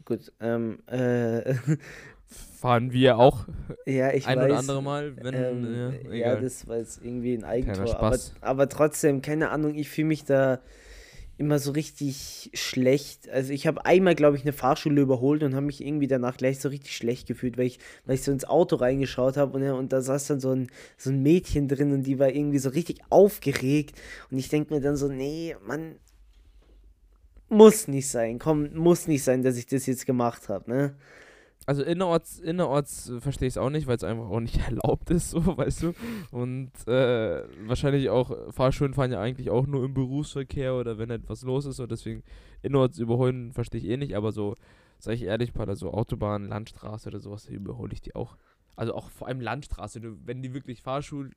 [0.06, 1.54] Gut, ähm, äh,
[2.28, 3.46] Fahren wir auch
[3.86, 4.46] ja, ich ein weiß.
[4.46, 6.42] oder andere Mal, wenn, ähm, ja, ja, egal.
[6.42, 10.60] das war jetzt irgendwie ein Eigentor, aber, aber trotzdem, keine Ahnung, ich fühle mich da
[11.38, 13.30] immer so richtig schlecht.
[13.30, 16.60] Also ich habe einmal, glaube ich, eine Fahrschule überholt und habe mich irgendwie danach gleich
[16.60, 19.74] so richtig schlecht gefühlt, weil ich, weil ich so ins Auto reingeschaut habe und, ja,
[19.74, 22.70] und da saß dann so ein, so ein Mädchen drin und die war irgendwie so
[22.70, 24.00] richtig aufgeregt
[24.32, 25.98] und ich denke mir dann so, nee, man
[27.50, 30.96] muss nicht sein, komm, muss nicht sein, dass ich das jetzt gemacht habe, ne?
[31.68, 35.32] Also innerorts, innerorts verstehe ich es auch nicht, weil es einfach auch nicht erlaubt ist,
[35.32, 35.94] so, weißt du.
[36.32, 41.42] Und äh, wahrscheinlich auch, Fahrschulen fahren ja eigentlich auch nur im Berufsverkehr oder wenn etwas
[41.44, 42.24] los ist und deswegen
[42.62, 44.56] innerorts überholen verstehe ich eh nicht, aber so,
[44.98, 48.38] sag ich ehrlich, bei so Autobahn, Landstraße oder sowas, überhole ich die auch.
[48.78, 51.32] Also auch vor allem Landstraße, wenn die wirklich Fahrschul,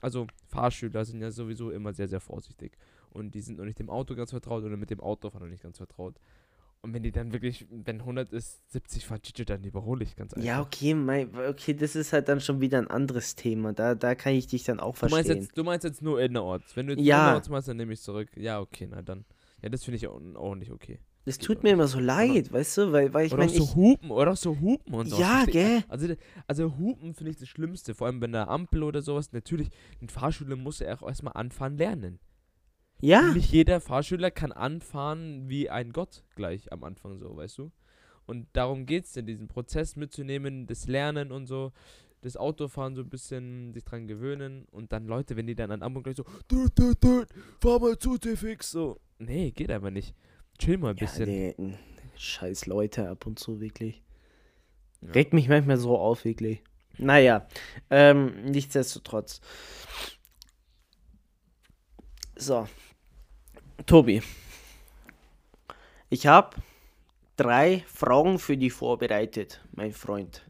[0.00, 2.78] also Fahrschüler sind ja sowieso immer sehr, sehr vorsichtig.
[3.10, 5.62] und die sind noch nicht dem Auto ganz vertraut oder mit dem Autofahren noch nicht
[5.62, 6.18] ganz vertraut.
[6.84, 10.46] Und wenn die dann wirklich, wenn 100 ist, 70 fahren, dann überhole ich ganz einfach.
[10.46, 13.72] Ja, okay, mein, okay, das ist halt dann schon wieder ein anderes Thema.
[13.72, 15.44] Da, da kann ich dich dann auch Du meinst, verstehen.
[15.44, 16.76] jetzt, du meinst jetzt nur innerorts.
[16.76, 17.24] Wenn du jetzt Ja.
[17.24, 18.28] innerorts machst, dann nehme ich zurück.
[18.36, 19.24] Ja, okay, na dann.
[19.62, 20.98] Ja, das finde ich auch, auch nicht okay.
[21.24, 23.74] Das tut mir immer so leid, weißt du, weil, weil ich oder meine, auch so.
[23.74, 25.18] Hupen, oder auch so Hupen und so.
[25.18, 25.82] Ja, gell?
[25.88, 26.14] Also,
[26.46, 29.32] also Hupen finde ich das Schlimmste, vor allem bei einer Ampel oder sowas.
[29.32, 29.70] Natürlich,
[30.02, 32.18] ein Fahrschüler muss ja auch erstmal anfahren lernen.
[33.04, 37.70] Ja, Nicht jeder Fahrschüler kann anfahren wie ein Gott gleich am Anfang so, weißt du?
[38.24, 41.72] Und darum geht es in diesen Prozess mitzunehmen, das Lernen und so,
[42.22, 45.82] das Autofahren so ein bisschen sich dran gewöhnen und dann Leute, wenn die dann an
[45.82, 47.28] Ampel gleich so, dut, dut, dut,
[47.60, 48.98] fahr mal zu fix, so.
[49.18, 50.14] Nee, geht einfach nicht.
[50.58, 51.26] Chill mal ein ja bisschen.
[51.28, 51.54] nee,
[52.16, 54.02] scheiß Leute ab und zu, wirklich.
[55.02, 55.10] Ja.
[55.10, 56.62] Regt mich manchmal so auf, wirklich.
[56.96, 57.46] Naja,
[57.90, 59.42] ähm, nichtsdestotrotz.
[62.36, 62.66] So.
[63.86, 64.22] Tobi.
[66.10, 66.56] Ich habe
[67.36, 70.44] drei Fragen für dich vorbereitet, mein Freund.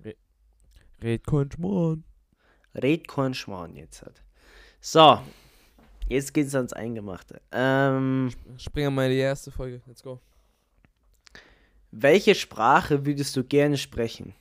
[1.03, 2.05] Red kein Schmarrn.
[2.75, 4.23] Red kein Schmarrn jetzt hat.
[4.81, 5.20] So.
[6.07, 7.40] Jetzt geht's ans Eingemachte.
[7.51, 9.81] Ähm, Springen wir mal in die erste Folge.
[9.87, 10.20] Let's go.
[11.90, 14.35] welche Sprache würdest du gerne sprechen?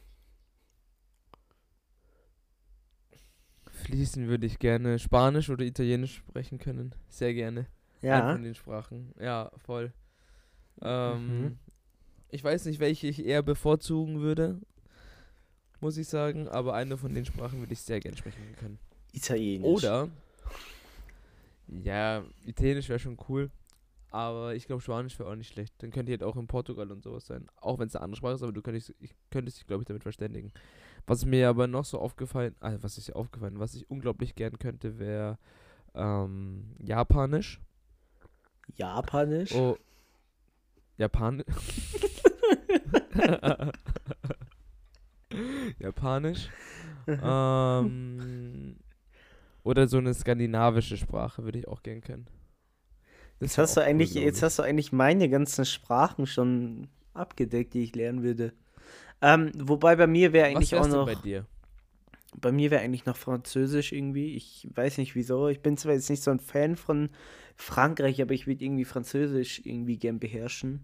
[3.71, 6.95] Fließen würde ich gerne Spanisch oder Italienisch sprechen können.
[7.07, 7.67] Sehr gerne.
[8.03, 8.31] Eine Ja.
[8.33, 9.13] von den Sprachen.
[9.19, 9.91] Ja, voll.
[10.81, 11.57] Ähm, Mhm.
[12.29, 14.59] Ich weiß nicht, welche ich eher bevorzugen würde,
[15.81, 18.79] muss ich sagen, aber eine von den Sprachen würde ich sehr gerne sprechen können.
[19.11, 19.67] Italienisch.
[19.67, 20.09] Oder,
[21.83, 23.51] ja, Italienisch wäre schon cool,
[24.09, 25.73] aber ich glaube, Spanisch wäre auch nicht schlecht.
[25.79, 27.47] Dann könnte ich halt auch in Portugal und sowas sein.
[27.57, 29.87] Auch wenn es eine andere Sprache ist, aber du könntest, ich könntest dich, glaube ich,
[29.87, 30.51] damit verständigen.
[31.05, 34.97] Was mir aber noch so aufgefallen, also was ist aufgefallen, was ich unglaublich gern könnte,
[34.99, 35.37] wäre
[35.93, 37.61] ähm, Japanisch.
[38.75, 39.53] Japanisch?
[39.53, 39.77] Oh.
[40.97, 41.43] Japan.
[45.79, 46.49] Japanisch.
[47.07, 48.77] ähm,
[49.63, 52.27] oder so eine skandinavische Sprache würde ich auch gern können.
[53.39, 57.83] Jetzt wär hast du eigentlich, jetzt hast du eigentlich meine ganzen Sprachen schon abgedeckt, die
[57.83, 58.53] ich lernen würde.
[59.21, 61.45] Ähm, wobei bei mir wäre eigentlich auch noch, bei dir?
[62.39, 64.35] Bei mir wäre eigentlich noch Französisch irgendwie.
[64.35, 65.47] Ich weiß nicht wieso.
[65.47, 67.09] Ich bin zwar jetzt nicht so ein Fan von
[67.55, 70.83] Frankreich, aber ich würde irgendwie Französisch irgendwie gern beherrschen.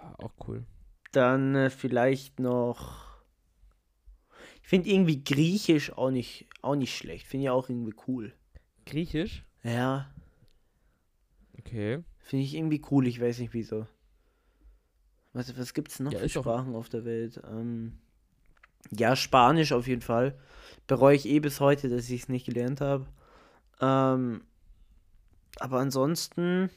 [0.00, 0.64] Ah, Auch cool.
[1.12, 3.10] Dann äh, vielleicht noch.
[4.62, 7.26] Ich finde irgendwie Griechisch auch nicht, auch nicht schlecht.
[7.26, 8.32] Finde ich auch irgendwie cool.
[8.86, 9.44] Griechisch?
[9.62, 10.12] Ja,
[11.58, 12.02] Okay.
[12.18, 13.06] finde ich irgendwie cool.
[13.06, 13.86] Ich weiß nicht wieso.
[15.32, 17.40] Was, was gibt's noch Ja, für Sprachen auf der Welt?
[17.48, 17.98] Ähm,
[18.90, 20.38] ja, Spanisch auf jeden Fall.
[20.86, 23.06] Bereue ich eh bis heute, dass ich es nicht gelernt habe.
[23.80, 24.42] Ähm,
[25.58, 26.70] aber ansonsten.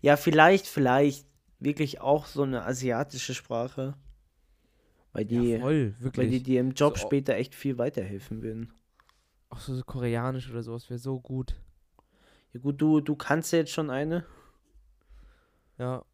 [0.00, 1.26] Ja, vielleicht, vielleicht
[1.58, 3.94] wirklich auch so eine asiatische Sprache.
[5.12, 8.72] Weil die, ja, voll, weil die dir im Job So- später echt viel weiterhelfen würden.
[9.48, 11.56] auch so, so Koreanisch oder sowas wäre so gut.
[12.52, 14.24] Ja gut, du, du kannst ja jetzt schon eine.
[15.78, 16.04] Ja.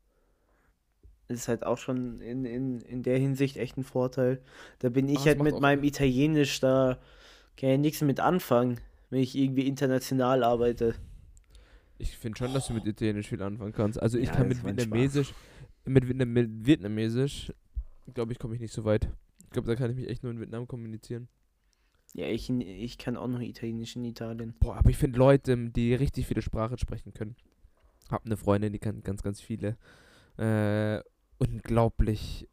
[1.29, 4.41] Das ist halt auch schon in, in, in der Hinsicht echt ein Vorteil.
[4.79, 6.99] Da bin ich es halt mit meinem Italienisch, da
[7.57, 10.95] kann ja nichts mit anfangen, wenn ich irgendwie international arbeite.
[11.99, 14.01] Ich finde schon, dass du mit Italienisch viel anfangen kannst.
[14.01, 14.63] Also ich Ja, kann mit.
[14.65, 15.35] Vietnamesisch,
[15.85, 17.53] mit, Vietnam, mit Vietnamesisch,
[18.15, 19.09] glaube ich, komme ich nicht so weit.
[19.45, 21.29] Ich glaube, da kann ich mich echt nur in Vietnam kommunizieren.
[22.15, 24.55] Ja, ich, ich kann auch noch Italienisch in Italien.
[24.59, 27.37] Boah, aber ich finde Leute, die richtig viele Sprachen sprechen können.
[28.11, 29.77] Hab eine Freundin, die kann ganz, ganz viele.
[30.39, 31.01] Äh,
[31.39, 32.49] unglaublich.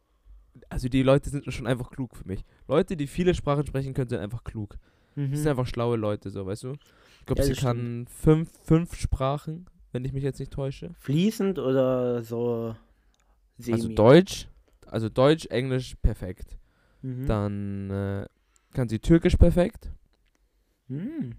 [0.70, 2.44] Also die Leute sind schon einfach klug für mich.
[2.68, 4.78] Leute, die viele Sprachen sprechen können, sind einfach klug.
[5.16, 5.48] Das sind Mhm.
[5.48, 6.74] einfach schlaue Leute, so, weißt du?
[7.20, 10.92] Ich glaube, Ja, sie kann fünf, fünf Sprachen, wenn ich mich jetzt nicht täusche.
[11.00, 12.76] Fließend oder so
[13.58, 13.76] semi?
[13.76, 14.48] Also Deutsch,
[14.88, 16.58] also Deutsch, Englisch perfekt.
[17.02, 17.26] Mhm.
[17.28, 18.26] Dann äh,
[18.74, 19.92] kann sie Türkisch perfekt.
[20.88, 21.36] Hm.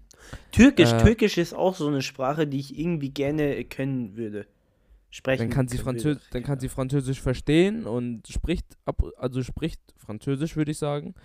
[0.51, 4.47] Türkisch, Äh, Türkisch ist auch so eine Sprache, die ich irgendwie gerne können würde.
[5.15, 5.47] Sprechen.
[5.47, 10.57] Dann kann sie Französ dann kann sie Französisch verstehen und spricht ab also spricht Französisch,
[10.57, 11.15] würde ich sagen.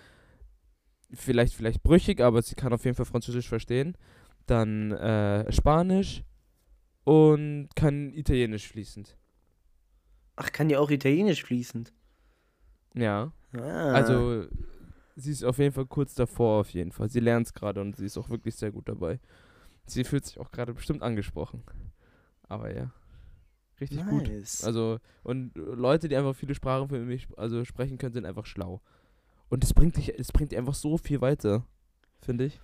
[1.13, 3.97] Vielleicht vielleicht brüchig, aber sie kann auf jeden Fall Französisch verstehen.
[4.45, 6.23] Dann äh, Spanisch
[7.03, 9.17] und kann Italienisch fließend.
[10.37, 11.91] Ach, kann die auch Italienisch fließend?
[12.95, 13.33] Ja.
[13.51, 13.91] Ah.
[13.91, 14.45] Also
[15.17, 17.09] sie ist auf jeden Fall kurz davor auf jeden Fall.
[17.09, 19.19] Sie lernt es gerade und sie ist auch wirklich sehr gut dabei.
[19.85, 21.63] Sie fühlt sich auch gerade bestimmt angesprochen.
[22.43, 22.93] Aber ja.
[23.81, 24.27] Richtig gut.
[24.27, 24.63] nice.
[24.63, 28.79] Also, und Leute, die einfach viele Sprachen für mich also sprechen können, sind einfach schlau.
[29.49, 31.65] Und es bringt dich, es bringt dich einfach so viel weiter,
[32.21, 32.59] finde ich.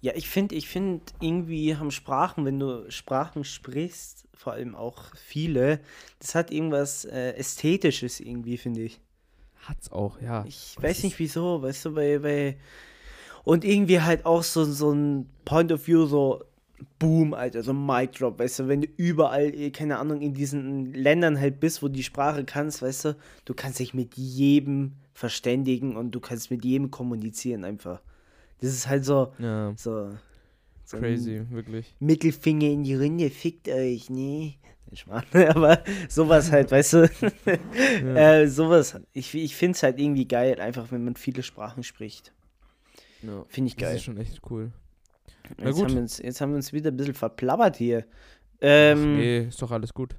[0.00, 5.14] Ja, ich finde, ich finde irgendwie haben Sprachen, wenn du Sprachen sprichst, vor allem auch
[5.14, 5.80] viele,
[6.18, 9.00] das hat irgendwas äh, Ästhetisches irgendwie, finde ich.
[9.66, 10.44] Hat's auch, ja.
[10.46, 12.56] Ich weiß nicht wieso, weißt du, weil, weil
[13.44, 16.44] und irgendwie halt auch so, so ein Point of View, so
[16.98, 20.34] Boom, Alter, so ein Mic Drop, weißt du, wenn du überall, eh, keine Ahnung, in
[20.34, 24.92] diesen Ländern halt bist, wo die Sprache kannst, weißt du, du kannst dich mit jedem
[25.14, 28.02] verständigen und du kannst mit jedem kommunizieren einfach.
[28.60, 30.10] Das ist halt so, Ja, so,
[30.84, 31.94] so crazy, wirklich.
[31.98, 34.54] Mittelfinger in die Runde, fickt euch, ne?
[34.92, 37.10] Ich meine, aber sowas halt, weißt du,
[38.14, 42.32] äh, sowas, ich, ich finde es halt irgendwie geil, einfach wenn man viele Sprachen spricht.
[43.22, 43.44] Ja.
[43.48, 43.96] Finde ich Das geil.
[43.96, 44.70] ist schon echt cool.
[45.58, 45.84] Na Jetzt gut.
[45.84, 48.04] haben, wir uns, jetzt haben wir uns wieder ein bisschen verplappert hier.
[48.56, 50.16] Ach, Ähm, nee, ist doch alles gut.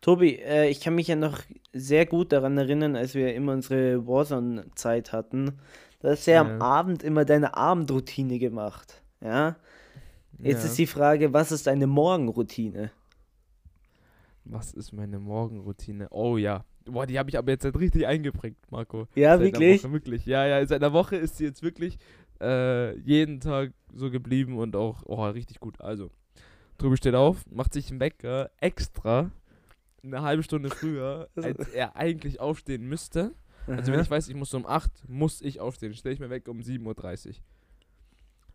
[0.00, 1.38] Tobi, äh, ich kann mich ja noch
[1.72, 5.60] sehr gut daran erinnern, als wir immer unsere Warzone-Zeit hatten.
[6.00, 6.60] Da hast du ja, am.
[6.60, 9.02] Abend immer deine Abendroutine gemacht.
[9.20, 9.56] Ja?
[10.38, 10.70] Jetzt ja.
[10.70, 12.90] ist die Frage, was ist deine Morgenroutine?
[14.44, 16.08] Was ist meine Morgenroutine?
[16.10, 16.64] Oh ja.
[16.84, 19.06] Boah, die habe ich aber jetzt halt richtig eingeprägt, Marco.
[19.14, 19.84] Ja, Seit wirklich?
[19.84, 20.26] Woche, wirklich.
[20.26, 21.98] Ja, ja, seit einer Woche ist sie jetzt wirklich
[22.42, 25.80] äh, jeden Tag so geblieben und auch oh, richtig gut.
[25.80, 26.10] Also,
[26.78, 29.30] Tobi steht auf, macht sich einen Wecker extra
[30.04, 33.34] eine halbe Stunde früher, als er eigentlich aufstehen müsste.
[33.66, 35.94] Also wenn ich weiß, ich muss um 8, muss ich aufstehen.
[35.94, 37.34] Stelle ich mir weg um 7.30 Uhr.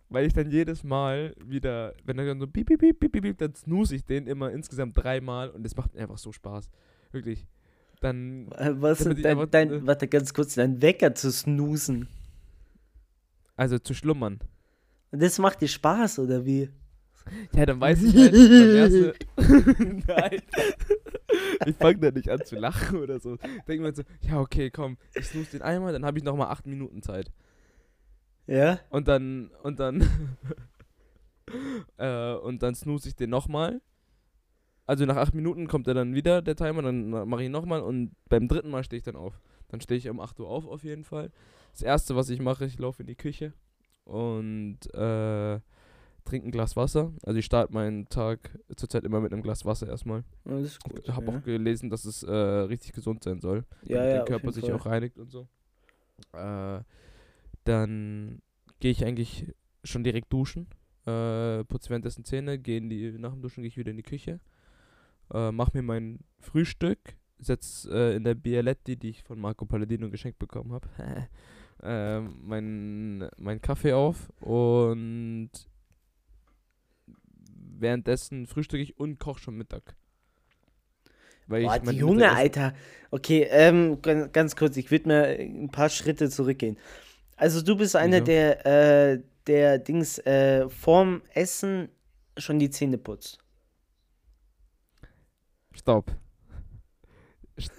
[0.09, 3.37] Weil ich dann jedes Mal wieder, wenn er dann so piep, piep, piep, piep, piep,
[3.37, 6.69] dann snooze ich den immer insgesamt dreimal und das macht mir einfach so Spaß.
[7.11, 7.45] Wirklich.
[8.01, 12.07] Dann, Äh, Was dein, einfach, dein, warte ganz kurz, dein Wecker zu snoosen.
[13.57, 14.39] Also zu schlummern.
[15.11, 16.69] Und das macht dir Spaß, oder wie?
[17.53, 19.13] Ja, dann weiß ich halt, beim erste,
[20.07, 20.41] Nein.
[21.65, 23.37] Ich fange da nicht an zu lachen oder so.
[23.67, 26.67] Denke mir so, ja, okay, komm, ich snooze den einmal, dann habe ich nochmal 8
[26.67, 27.31] Minuten Zeit.
[28.45, 28.79] Ja?
[28.89, 30.07] Und dann, und dann,
[31.97, 33.81] äh, und dann snooze ich den nochmal.
[34.85, 38.11] Also nach 8 Minuten kommt er dann wieder, der Timer, dann mache ich nochmal und
[38.29, 39.37] beim dritten Mal stehe ich dann auf.
[39.69, 41.31] Dann stehe ich um 8 Uhr auf auf jeden Fall.
[41.71, 43.53] Das erste, was ich mache, ich laufe in die Küche
[44.05, 45.59] und äh,
[46.25, 47.13] trinke ein Glas Wasser.
[47.23, 50.23] Also ich starte meinen Tag zurzeit immer mit einem Glas Wasser erstmal.
[50.45, 50.99] Ja, Das ist gut.
[51.03, 51.37] Ich habe ja.
[51.37, 54.73] auch gelesen, dass es äh, richtig gesund sein soll ja, ja, der Körper sich Fall.
[54.73, 55.47] auch reinigt und so.
[56.33, 56.81] Äh,
[57.63, 58.41] dann
[58.79, 59.53] gehe ich eigentlich
[59.83, 60.67] schon direkt duschen,
[61.05, 64.03] äh, putze währenddessen Zähne, gehe in die, nach dem Duschen gehe ich wieder in die
[64.03, 64.39] Küche,
[65.33, 70.09] äh, mach mir mein Frühstück, setz äh, in der Bialetti, die ich von Marco Palladino
[70.09, 70.87] geschenkt bekommen habe,
[71.83, 75.51] äh, mein, mein Kaffee auf und
[77.79, 79.95] währenddessen frühstücke ich und koche schon Mittag.
[81.47, 82.73] Weil Boah, ich die mein Junge, Mittagessen- Alter.
[83.11, 86.77] Okay, ähm, ganz, kurz, ich würde mir ein paar Schritte zurückgehen.
[87.37, 88.25] Also du bist einer, Wieso?
[88.25, 91.89] der, äh, der Dings, äh, vorm Essen
[92.37, 93.39] schon die Zähne putzt.
[95.73, 96.11] Stopp.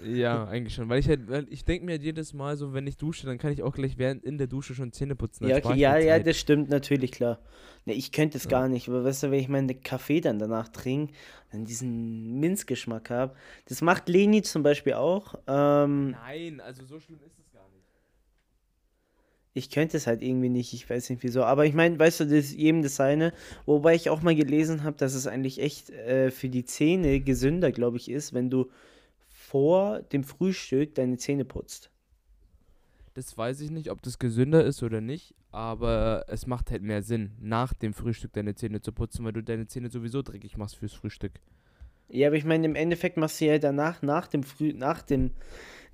[0.03, 0.89] Ja, eigentlich schon.
[0.89, 3.39] Weil ich halt, weil ich denke mir halt jedes Mal so, wenn ich dusche, dann
[3.39, 5.49] kann ich auch gleich während in der Dusche schon Zähne putzen.
[5.49, 7.39] Ja, okay, ja, ja, das stimmt natürlich, klar.
[7.85, 8.51] Ne, ich könnte es Ja.
[8.51, 11.13] gar nicht, aber weißt du, wenn ich meinen Kaffee dann danach trinke,
[11.53, 13.35] dann diesen Minzgeschmack habe.
[13.67, 15.35] Das macht Leni zum Beispiel auch.
[15.47, 17.85] Ähm, Nein, also so schlimm ist es gar nicht.
[19.55, 21.45] Ich könnte es halt irgendwie nicht, ich weiß nicht wieso.
[21.45, 23.33] Aber ich meine, weißt du, das ist jedem das seine.
[23.67, 27.73] Wobei ich auch mal gelesen habe, dass es eigentlich echt äh, für die Zähne gesünder,
[27.73, 28.71] glaube ich, ist, wenn du
[29.49, 31.91] vor dem Frühstück deine Zähne putzt.
[33.15, 37.03] Das weiß ich nicht, ob das gesünder ist oder nicht, aber es macht halt mehr
[37.03, 40.77] Sinn, nach dem Frühstück deine Zähne zu putzen, weil du deine Zähne sowieso dreckig machst
[40.77, 41.33] fürs Frühstück.
[42.11, 45.33] Ja, aber ich meine, im Endeffekt machst du ja danach, nach dem Früh, nach dem,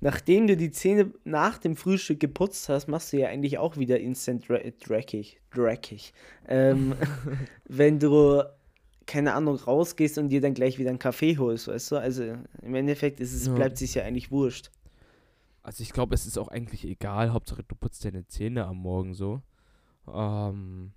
[0.01, 3.99] nachdem du die Zähne nach dem Frühstück geputzt hast, machst du ja eigentlich auch wieder
[3.99, 6.13] instant dreckig, dreckig.
[6.47, 6.93] Ähm,
[7.65, 8.43] wenn du,
[9.05, 11.97] keine Ahnung, rausgehst und dir dann gleich wieder einen Kaffee holst, weißt du?
[11.97, 12.23] Also
[12.61, 13.53] im Endeffekt ist es, Ja.
[13.53, 14.71] bleibt sich ja eigentlich wurscht.
[15.63, 19.13] Also ich glaube, es ist auch eigentlich egal, Hauptsache du putzt deine Zähne am Morgen
[19.13, 19.41] so.
[20.07, 20.93] Ähm,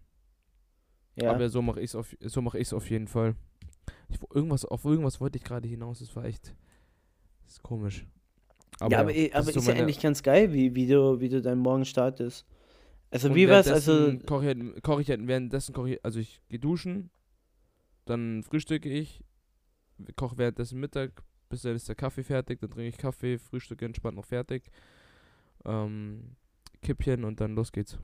[1.16, 1.32] Ja.
[1.32, 3.35] Aber so mache ich es auf, so mach ich's auf jeden Fall.
[4.09, 6.55] Ich, irgendwas, auf irgendwas wollte ich gerade hinaus, das war echt
[7.45, 8.07] das ist komisch.
[8.89, 11.41] ja, aber, das aber ist, so ja eigentlich ganz geil, wie, wie, du, wie du
[11.43, 12.47] deinen Morgen startest.
[13.11, 13.68] Also Und wie war's?
[13.68, 17.11] Also, Koche ich, halt, koch ich halt, währenddessen koche ich, also ich gehe duschen,
[18.09, 19.22] dann frühstücke ich,
[20.16, 24.16] koche währenddessen Mittag, bis dann ist der Kaffee fertig, dann trinke ich Kaffee, frühstücke entspannt
[24.16, 24.70] noch fertig,
[25.64, 26.36] ähm,
[26.82, 27.98] Kippchen und dann los geht's.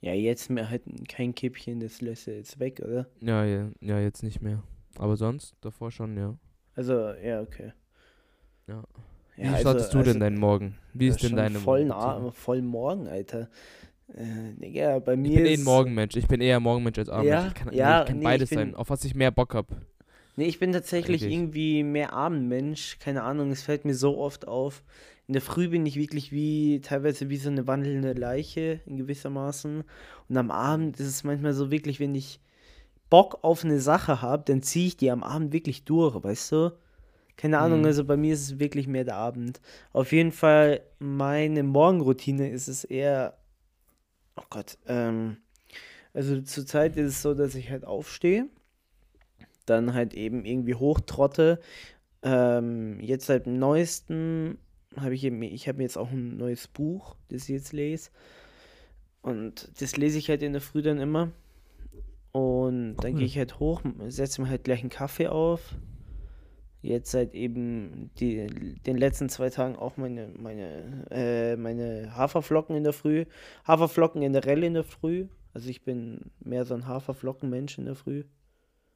[0.00, 3.06] ja, jetzt mehr halt kein Kippchen, das lässt er jetzt weg, oder?
[3.20, 4.62] Ja, ja, ja, jetzt nicht mehr.
[4.96, 6.38] Aber sonst, davor schon, ja.
[6.74, 7.72] Also, ja, okay.
[8.66, 8.84] Ja.
[9.36, 10.76] Wie Ja, also- startest du also- denn deinen Morgen?
[10.94, 13.48] Wie ist denn deine voll, na, voll morgen, Alter.
[14.14, 15.60] Äh, Digga, bei Ich mir bin eh ist.
[15.60, 16.16] ein Morgenmensch.
[16.16, 17.42] Ich bin eher Morgenmensch als Abendmensch.
[17.42, 19.30] Ja, ich kann, ja, ich kann nee, beides ich bin- sein, auf was ich mehr
[19.30, 19.66] Bock hab.
[20.36, 21.34] Nee, ich bin tatsächlich Eigentlich.
[21.36, 22.98] irgendwie mehr Abendmensch.
[23.00, 24.82] Keine Ahnung, es fällt mir so oft auf.
[25.26, 29.84] In der Früh bin ich wirklich wie, teilweise wie so eine wandelnde Leiche in gewissermaßen.
[30.28, 32.40] Und am Abend ist es manchmal so wirklich, wenn ich
[33.10, 36.72] Bock auf eine Sache habe, dann ziehe ich die am Abend wirklich durch, weißt du?
[37.36, 37.86] Keine Ahnung, Mhm.
[37.86, 39.60] also bei mir ist es wirklich mehr der Abend.
[39.92, 43.34] Auf jeden Fall, meine Morgenroutine ist es eher,
[44.38, 45.38] oh Gott, ähm,
[46.14, 48.46] also zurzeit ist es so, dass ich halt aufstehe
[49.68, 51.60] dann halt eben irgendwie hochtrotte.
[52.22, 54.58] Ähm, jetzt seit dem neuesten
[54.96, 58.10] habe ich eben, ich habe jetzt auch ein neues Buch, das ich jetzt lese.
[59.22, 61.30] Und das lese ich halt in der Früh dann immer.
[62.32, 63.18] Und dann Cool.
[63.18, 65.74] gehe ich halt hoch, setze mir halt gleich einen Kaffee auf.
[66.80, 68.46] Jetzt seit eben die,
[68.86, 73.24] den letzten zwei Tagen auch meine, meine, äh, meine Haferflocken in der Früh.
[73.66, 75.26] Haferflocken generell in der Früh.
[75.52, 78.24] Also ich bin mehr so ein Haferflockenmensch in der Früh.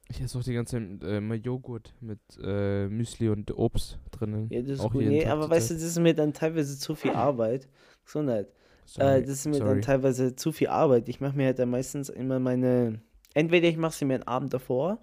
[0.09, 4.47] Ich esse auch die ganze Zeit äh, immer Joghurt mit äh, Müsli und Obst drinnen.
[4.49, 5.03] Ja, das ist auch gut.
[5.03, 7.67] Nee, Tag aber weißt du, das ist mir dann teilweise zu viel Arbeit.
[8.05, 8.47] Gesundheit.
[8.85, 9.69] Sorry, Äh, das ist mir sorry.
[9.69, 11.09] dann teilweise zu viel Arbeit.
[11.09, 13.01] Ich mache mir halt dann meistens immer meine.
[13.33, 14.99] Entweder ich mache sie mir einen Abend davor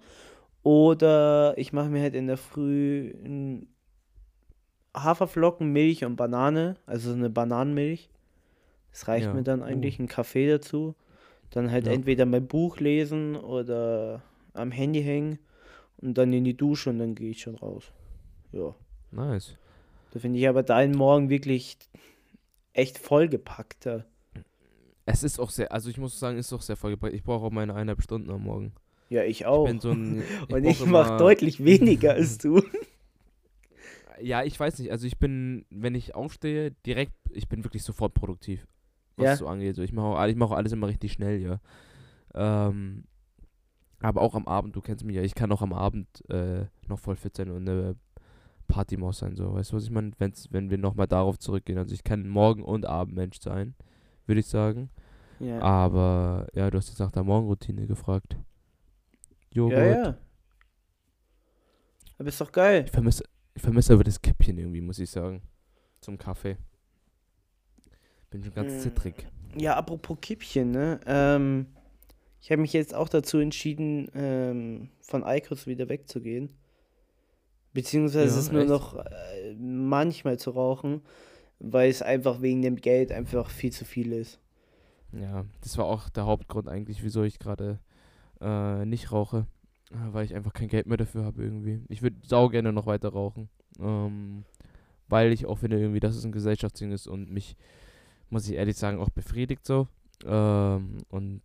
[0.63, 3.13] oder ich mache mir halt in der Früh
[4.95, 8.09] Haferflocken, Milch und Banane, also so eine Bananenmilch.
[8.91, 9.65] Das reicht Ja, mir dann oh.
[9.65, 10.95] eigentlich, einen Kaffee dazu.
[11.51, 11.93] Dann halt Ja.
[11.93, 14.21] entweder mein Buch lesen oder
[14.53, 15.39] am Handy hängen
[15.97, 17.91] und dann in die Dusche und dann gehe ich schon raus.
[18.51, 18.75] Ja.
[19.11, 19.57] Nice.
[20.11, 21.77] Da finde ich aber deinen Morgen wirklich
[22.73, 24.05] echt vollgepackter.
[25.05, 27.13] Es ist auch sehr, also ich muss sagen, ist auch sehr vollgebracht.
[27.13, 28.73] Ich brauche auch meine eineinhalb Stunden am Morgen.
[29.11, 29.65] Ja, ich Ich auch.
[29.65, 30.23] bin so ein.
[30.49, 32.63] Und brauch ich mache deutlich weniger als du.
[34.21, 34.91] Ja, ich weiß nicht.
[34.91, 38.65] Also ich bin, wenn ich aufstehe, direkt, ich bin wirklich sofort produktiv.
[39.17, 39.35] Was Ja.
[39.35, 39.75] so angeht.
[39.75, 41.59] So, ich mache auch, ich mache auch alles immer richtig schnell, ja.
[42.33, 43.03] Ähm,
[43.99, 46.99] aber auch am Abend, du kennst mich ja, ich kann auch am Abend äh, noch
[46.99, 47.95] voll fit sein und eine
[48.67, 49.53] Partymaus sein, so.
[49.53, 50.11] Weißt du, was ich meine?
[50.19, 51.77] Wenn's, wenn wir nochmal darauf zurückgehen.
[51.77, 53.75] Also ich kann Morgen- und Abendmensch sein,
[54.25, 54.89] würde ich sagen.
[55.39, 58.37] Ja, Aber ja, du hast jetzt nach der Morgenroutine gefragt.
[59.53, 59.77] Joghurt.
[59.77, 60.03] ja.
[60.03, 60.17] ja.
[62.17, 62.83] Aber ist doch geil.
[62.85, 63.23] Ich vermisse,
[63.55, 65.41] ich vermisse aber das Kippchen irgendwie, muss ich sagen.
[66.01, 66.57] Zum Kaffee.
[68.29, 68.79] Bin schon ganz Mm.
[68.79, 69.27] zittrig.
[69.57, 70.99] Ja, apropos Kippchen, ne?
[71.05, 71.65] Ähm,
[72.39, 76.49] ich habe mich jetzt auch dazu entschieden, ähm, von Eikos wieder wegzugehen.
[77.73, 78.69] Beziehungsweise Ja, es nur echt?
[78.69, 81.01] noch äh, manchmal zu rauchen,
[81.59, 84.39] weil es einfach wegen dem Geld einfach viel zu viel ist.
[85.13, 87.79] Ja, das war auch der Hauptgrund eigentlich, wieso ich gerade
[88.41, 89.45] äh, nicht rauche.
[89.91, 91.81] Äh, Weil ich einfach kein Geld mehr dafür habe irgendwie.
[91.89, 93.49] Ich würde sau gerne noch weiter rauchen.
[93.79, 94.43] Ähm,
[95.07, 97.55] weil ich auch finde irgendwie, dass es ein Gesellschaftsding ist und mich,
[98.29, 99.87] muss ich ehrlich sagen, auch befriedigt so.
[100.25, 101.41] Ähm, und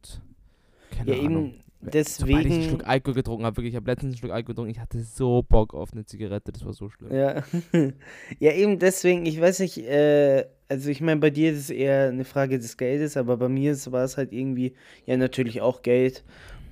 [0.90, 1.46] keine Ja, Ahnung.
[1.54, 2.62] eben Sobald ich einen deswegen.
[2.62, 5.42] Schluck Alkohol getrunken habe, wirklich, ich habe letztens einen Schluck Alkohol getrunken, ich hatte so
[5.42, 7.12] Bock auf eine Zigarette, das war so schlimm.
[7.12, 7.42] Ja.
[8.40, 12.08] ja, eben deswegen, ich weiß nicht, äh, also ich meine, bei dir ist es eher
[12.08, 14.74] eine Frage des Geldes, aber bei mir war es halt irgendwie,
[15.04, 16.24] ja, natürlich auch Geld.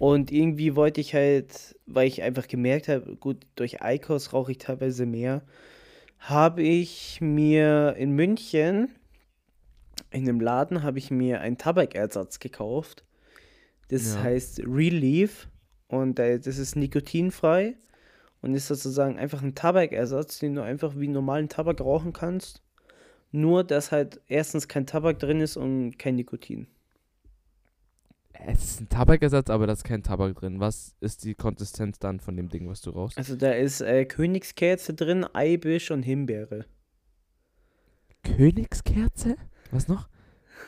[0.05, 4.59] Und irgendwie wollte ich halt, weil ich einfach gemerkt habe, gut, durch Eikos rauche ich
[4.59, 5.41] teilweise mehr,
[6.19, 8.91] habe ich mir in München,
[10.11, 13.03] in einem Laden, habe ich mir einen Tabakersatz gekauft.
[13.89, 14.25] Das Ja.
[14.25, 15.49] heißt Relief
[15.89, 17.75] und das ist nikotinfrei
[18.43, 22.61] und ist sozusagen einfach ein Tabakersatz, den du einfach wie normalen Tabak rauchen kannst.
[23.33, 26.67] Nur, dass halt erstens kein Tabak drin ist und kein Nikotin.
[28.47, 30.61] Es ist ein Tabakersatz, aber da ist kein Tabak drin.
[30.61, 33.17] Was ist die Konsistenz dann von dem Ding, was du rauchst?
[33.17, 36.67] Also da ist äh, Königskerze drin, Eibisch und Himbeere.
[38.23, 39.37] Königskerze?
[39.71, 40.09] Was noch?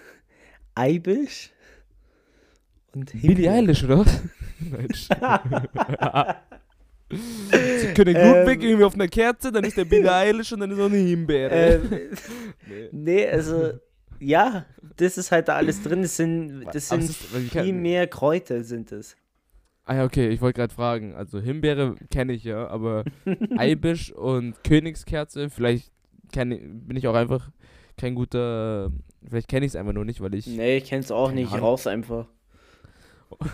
[0.74, 1.50] Eibisch
[2.94, 3.52] und Billie Himbeere.
[3.54, 4.22] Eilish, oder was?
[4.60, 6.36] Nein, Sch-
[7.80, 8.34] Sie können Ähm.
[8.46, 10.96] Ludwig irgendwie auf einer Kerze, dann ist der Billie Eilish und dann ist auch eine
[10.96, 11.52] Himbeere.
[11.54, 11.90] Ähm,
[12.66, 12.88] nee.
[12.90, 13.74] nee, also
[14.20, 16.02] ja, das ist halt da alles drin.
[16.02, 19.16] Das sind, das sind es ist- viel mehr Kräuter sind es.
[19.84, 21.14] Ah ja, okay, ich wollte gerade fragen.
[21.14, 23.04] Also Himbeere kenne ich ja, aber
[23.56, 25.92] Eibisch und Königskerze, vielleicht
[26.32, 27.50] kenn, ich- bin ich auch einfach
[27.96, 28.90] kein guter.
[29.28, 30.46] Vielleicht kenne ich es einfach nur nicht, weil ich.
[30.46, 31.54] Nee, ich kenn's auch Keine nicht.
[31.54, 32.26] Ich rauch's einfach.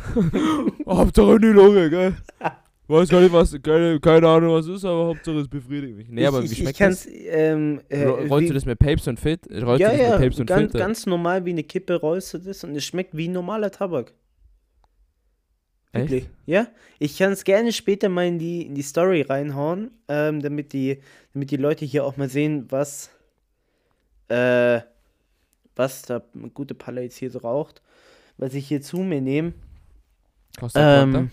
[0.87, 2.15] Hauptsache die Lunge, gell?
[2.89, 6.09] Weiß gar nicht, was, keine, keine Ahnung, was es ist, aber Hauptsache es befriedigt mich.
[6.11, 7.13] Nee, aber ich, wie ich, schmeckt ich kann's, das?
[7.15, 9.41] ähm, äh, Ro- Rollst wie- du das mit Papes und Fit?
[9.51, 10.79] Rollst ja, du das ja, mit Papes und ganz, Filter?
[10.79, 14.13] ganz normal wie eine Kippe rollst du das und es schmeckt wie normaler Tabak.
[15.93, 16.11] Echt?
[16.11, 16.29] Wirklich.
[16.47, 16.69] Ja,
[16.99, 21.01] ich kann es gerne später mal in die, in die Story reinhauen, ähm, damit, die,
[21.35, 23.11] damit die Leute hier auch mal sehen, was,
[24.29, 24.81] äh,
[25.77, 26.23] was da
[26.55, 27.83] gute Palle jetzt hier so raucht,
[28.39, 29.53] was ich hier zu mir nehme.
[30.59, 31.31] Kostet Ähm,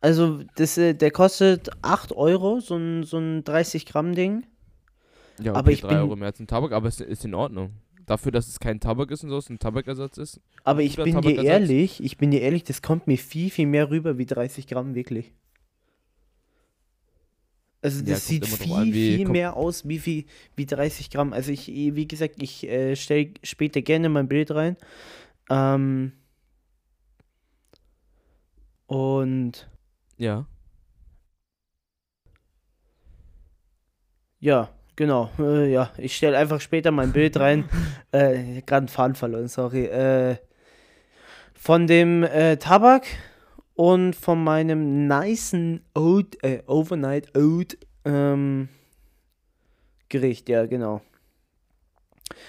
[0.00, 4.44] also, das, äh, der kostet 8 Euro, so ein, so ein 30 Gramm Ding.
[5.40, 7.34] Ja, okay, aber ich 3 bin- Euro mehr als ein Tabak, aber es ist in
[7.34, 7.70] Ordnung.
[8.06, 10.40] Dafür, dass es kein Tabak ist und so, es ein Tabakersatz ist.
[10.64, 13.90] Aber ich bin dir ehrlich, ich bin dir ehrlich, das kommt mir viel, viel mehr
[13.90, 15.32] rüber wie 30 Gramm, wirklich.
[17.82, 20.26] Also Ja, das kommt sieht viel, an, viel mehr aus wie, wie,
[20.56, 21.32] wie 30 Gramm.
[21.32, 24.76] Also ich, wie gesagt, ich äh, stelle später gerne mein Bild rein.
[25.50, 26.12] Ähm,
[28.86, 29.68] und
[30.18, 30.46] Ja.
[34.40, 35.30] ja, genau.
[35.38, 37.68] Äh, ja, ich stelle einfach später mein Bild rein.
[38.12, 39.84] äh, gerade einen Faden verloren, sorry.
[39.86, 40.36] Äh,
[41.54, 43.06] von dem äh, Tabak
[43.74, 48.68] und von meinem nicen Oat, äh, Overnight Oat ähm,
[50.08, 51.00] Gericht, ja, genau.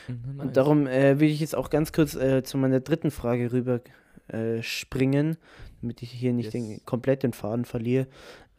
[0.08, 0.48] Mhm, nice.
[0.48, 3.82] Und darum äh, will ich jetzt auch ganz kurz äh, zu meiner dritten Frage rüber
[4.30, 5.38] äh, springen,
[5.82, 6.86] damit ich hier nicht den Yes.
[6.86, 8.08] komplett den Faden verliere.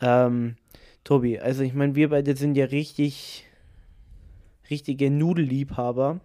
[0.00, 0.56] Ähm,
[1.04, 3.46] Tobi, also ich meine, wir beide sind ja richtig,
[4.68, 6.20] richtige Nudelliebhaber.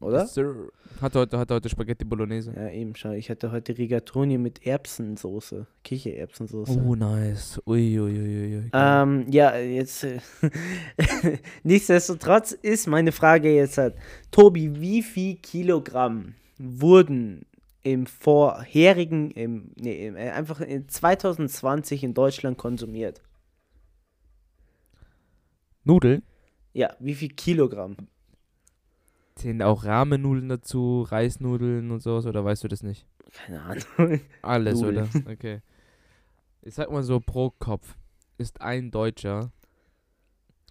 [0.00, 0.26] Oder?
[0.26, 0.70] Sir.
[1.00, 2.52] Hat heute, hat heute Spaghetti Bolognese.
[2.56, 6.82] Ja, eben, schau, ich hatte heute Rigatoni mit Erbsensoße, Kichererbsensoße.
[6.84, 7.60] Oh, nice.
[7.66, 8.70] Uiuiuiui.
[8.72, 10.04] Ähm, ja, jetzt.
[10.04, 10.18] Äh,
[11.62, 13.94] nichtsdestotrotz ist meine Frage jetzt halt,
[14.32, 17.46] Tobi, wie viel Kilogramm wurden
[17.92, 23.22] im vorherigen, im, nee, äh, einfach in 2020 in Deutschland konsumiert?
[25.84, 26.22] Nudeln?
[26.74, 27.96] Ja, wie viel Kilogramm?
[29.36, 33.06] Zählen auch Rahmennudeln dazu, Reisnudeln und sowas, oder weißt du das nicht?
[33.32, 34.20] Keine Ahnung.
[34.42, 35.08] Alles, Nudeln.
[35.14, 35.30] oder?
[35.32, 35.60] Okay.
[36.62, 37.96] Ich sag mal so, pro Kopf
[38.36, 39.50] ist ein Deutscher.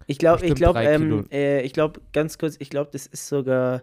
[0.06, 3.82] Ich glaube, ich glaube, ähm, äh, ich glaube, ganz kurz, ich glaube, das ist sogar.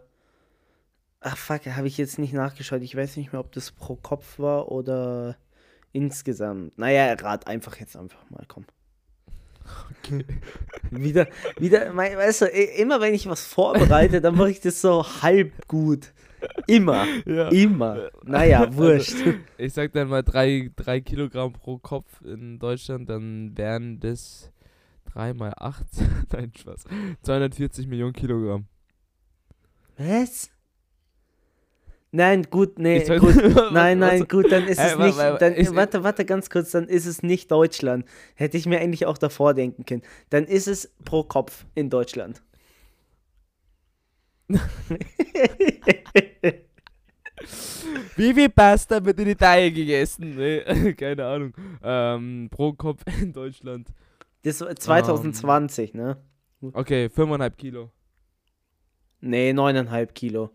[1.28, 2.84] Ach fuck, habe ich jetzt nicht nachgeschaut.
[2.84, 5.36] Ich weiß nicht mehr, ob das pro Kopf war oder
[5.92, 6.78] insgesamt.
[6.78, 8.66] Naja, rat einfach jetzt einfach mal, komm.
[10.92, 14.80] Wieder, wieder, mei- weißt du, i- immer wenn ich was vorbereite, dann mache ich das
[14.82, 16.14] so halb gut.
[16.68, 17.50] Immer, Ja.
[17.50, 18.10] immer.
[18.24, 19.16] Naja, wurscht.
[19.58, 24.52] Ich sag dann mal drei, drei Kilogramm pro Kopf in Deutschland, dann wären das
[25.12, 25.84] 3 mal 8,
[26.32, 26.84] nein, Spaß,
[27.24, 28.68] 240 Millionen Kilogramm.
[29.98, 30.52] Was?
[32.16, 33.36] Nein, gut, nee, gut.
[33.36, 35.18] was- Nein, nein, was- gut, dann ist es nicht.
[35.42, 38.06] Dann, ich- warte, warte ganz kurz, dann ist es nicht Deutschland.
[38.36, 40.02] Hätte ich mir eigentlich auch davor denken können.
[40.30, 42.42] Dann ist es pro Kopf in Deutschland.
[48.16, 50.36] Wie viel Pasta wird in Italien gegessen?
[50.36, 51.54] Nee, keine Ahnung.
[51.84, 53.90] Ähm, pro Kopf in Deutschland.
[54.44, 56.18] Das war 2020, ne?
[56.74, 57.92] Okay, 5,5 Kilo.
[59.22, 60.52] Nee, 9,5 Kilo.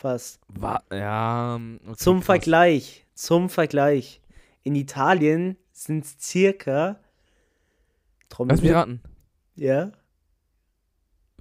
[0.00, 0.40] Fast.
[0.48, 2.26] Wa ja, okay, Zum krass.
[2.26, 4.22] Vergleich, zum Vergleich.
[4.62, 6.98] In Italien sind es circa.
[8.38, 9.02] Lass mich raten.
[9.56, 9.92] Ja,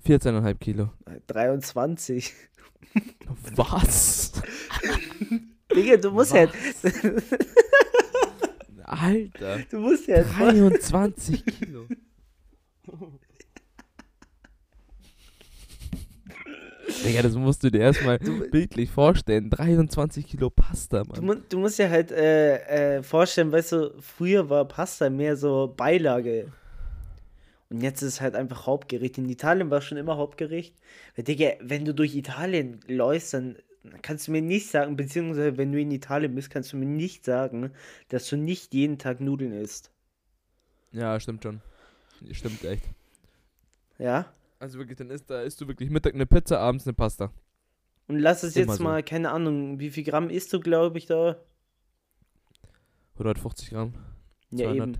[0.05, 0.91] 14,5 Kilo.
[1.27, 2.33] 23.
[3.55, 4.33] Was?
[5.75, 6.47] Digga, du musst ja.
[8.83, 9.59] Alter.
[9.69, 10.23] Du musst ja.
[10.23, 11.87] 23 Kilo.
[17.05, 19.49] Digga, das musst du dir erstmal bildlich vorstellen.
[19.49, 21.25] 23 Kilo Pasta, Du, Mann.
[21.25, 25.73] mu du musst dir halt äh, äh, vorstellen, weißt du, früher war Pasta mehr so
[25.75, 26.51] Beilage.
[27.69, 29.17] Und jetzt ist es halt einfach Hauptgericht.
[29.19, 30.73] In Italien war es schon immer Hauptgericht.
[31.15, 33.57] Weil, Digga, wenn du durch Italien läufst, dann
[34.01, 37.23] kannst du mir nicht sagen, beziehungsweise wenn du in Italien bist, kannst du mir nicht
[37.25, 37.71] sagen,
[38.09, 39.91] dass du nicht jeden Tag Nudeln isst.
[40.91, 41.61] Ja, stimmt schon.
[42.31, 42.83] Stimmt echt.
[43.99, 44.25] Ja?
[44.59, 47.31] Also wirklich, dann isst, da isst du wirklich Mittag eine Pizza, abends eine Pasta.
[48.07, 48.83] Und lass es Immer jetzt so.
[48.83, 51.37] mal, keine Ahnung, wie viel Gramm isst du, glaube ich, da?
[53.13, 53.93] 150 Gramm.
[54.51, 54.89] Ja, 200.
[54.89, 54.97] eben.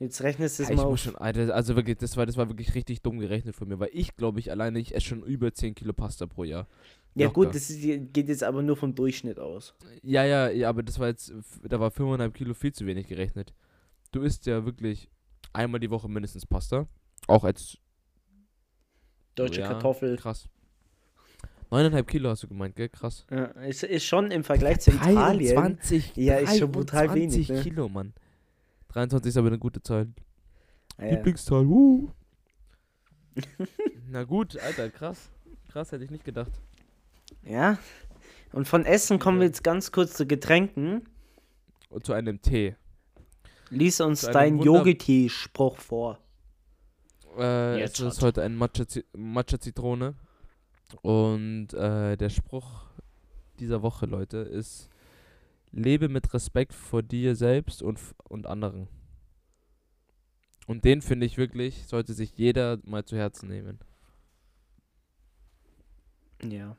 [0.00, 1.12] Jetzt rechnest du es Ja, ich mal muss auf.
[1.12, 3.90] schon, Alter, also wirklich, das war, das war wirklich richtig dumm gerechnet von mir, weil
[3.92, 6.68] ich glaube ich alleine, ich esse schon über 10 Kilo Pasta pro Jahr.
[7.16, 7.46] Ja, locker.
[7.46, 9.74] gut, das ist, geht jetzt aber nur vom Durchschnitt aus.
[10.02, 11.32] Ja, ja, ja, aber das war jetzt,
[11.64, 13.52] da war 5,5 Kilo viel zu wenig gerechnet.
[14.12, 15.10] Du isst ja wirklich
[15.52, 16.86] einmal die Woche mindestens Pasta.
[17.26, 17.78] Auch als
[19.38, 20.16] Deutsche ja, Kartoffel.
[20.16, 20.48] Krass.
[21.70, 22.88] 9,5 Kilo hast du gemeint, gell?
[22.88, 23.26] Krass.
[23.30, 25.54] Ja, ist, ist schon im Vergleich zu Italien.
[25.54, 27.62] 23, Ja, ist schon brutal 23 wenig, ne?
[27.62, 28.14] Kilo, Mann.
[28.88, 30.08] 23 ist aber eine gute Zahl.
[30.96, 31.10] Ah, Ja.
[31.12, 32.08] Lieblingszahl, uh.
[34.10, 35.30] Na gut, Alter, krass.
[35.70, 36.52] Krass, hätte ich nicht gedacht.
[37.42, 37.78] ja.
[38.50, 41.02] Und von Essen kommen wir jetzt ganz kurz zu Getränken.
[41.90, 42.76] Und zu einem Tee.
[43.68, 46.18] Lies uns deinen Yogi-Tee-Spruch vor.
[47.38, 50.14] Äh, es ist heute ein Matcha-Zi- Matcha-Zitrone.
[51.02, 52.86] Und äh, der Spruch
[53.60, 54.88] dieser Woche, Leute, ist:
[55.70, 58.88] Lebe mit Respekt vor dir selbst und, und anderen.
[60.66, 63.78] Und den finde ich wirklich, sollte sich jeder mal zu Herzen nehmen.
[66.42, 66.76] Ja.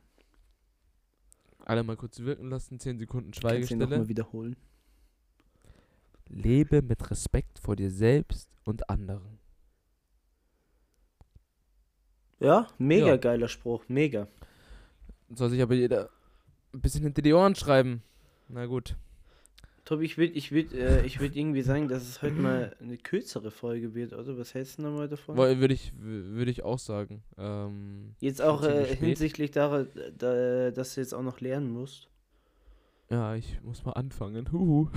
[1.65, 3.79] Alle mal kurz wirken lassen, 10 Sekunden Kannst du Schweigestille.
[3.87, 4.55] nochmal wiederholen?
[6.27, 9.38] Lebe mit Respekt vor dir selbst und anderen.
[12.39, 13.17] Ja, mega Ja.
[13.17, 14.27] geiler Spruch, mega.
[15.33, 16.09] Soll sich aber jeder
[16.73, 18.01] ein bisschen hinter die Ohren schreiben.
[18.47, 18.95] Na gut.
[19.85, 22.97] Tobi, ich würde ich würd, äh, ich würd irgendwie sagen, dass es heute mal eine
[22.97, 24.37] kürzere Folge wird, oder?
[24.37, 25.35] Was hältst du nochmal davon?
[25.35, 27.23] Würde ich, würde ich auch sagen.
[27.39, 29.87] Ähm, Jetzt auch äh, hinsichtlich daran,
[30.17, 32.07] da, dass du jetzt auch noch lernen musst.
[33.09, 34.51] ja, ich muss mal anfangen.
[34.51, 34.89] Huhu.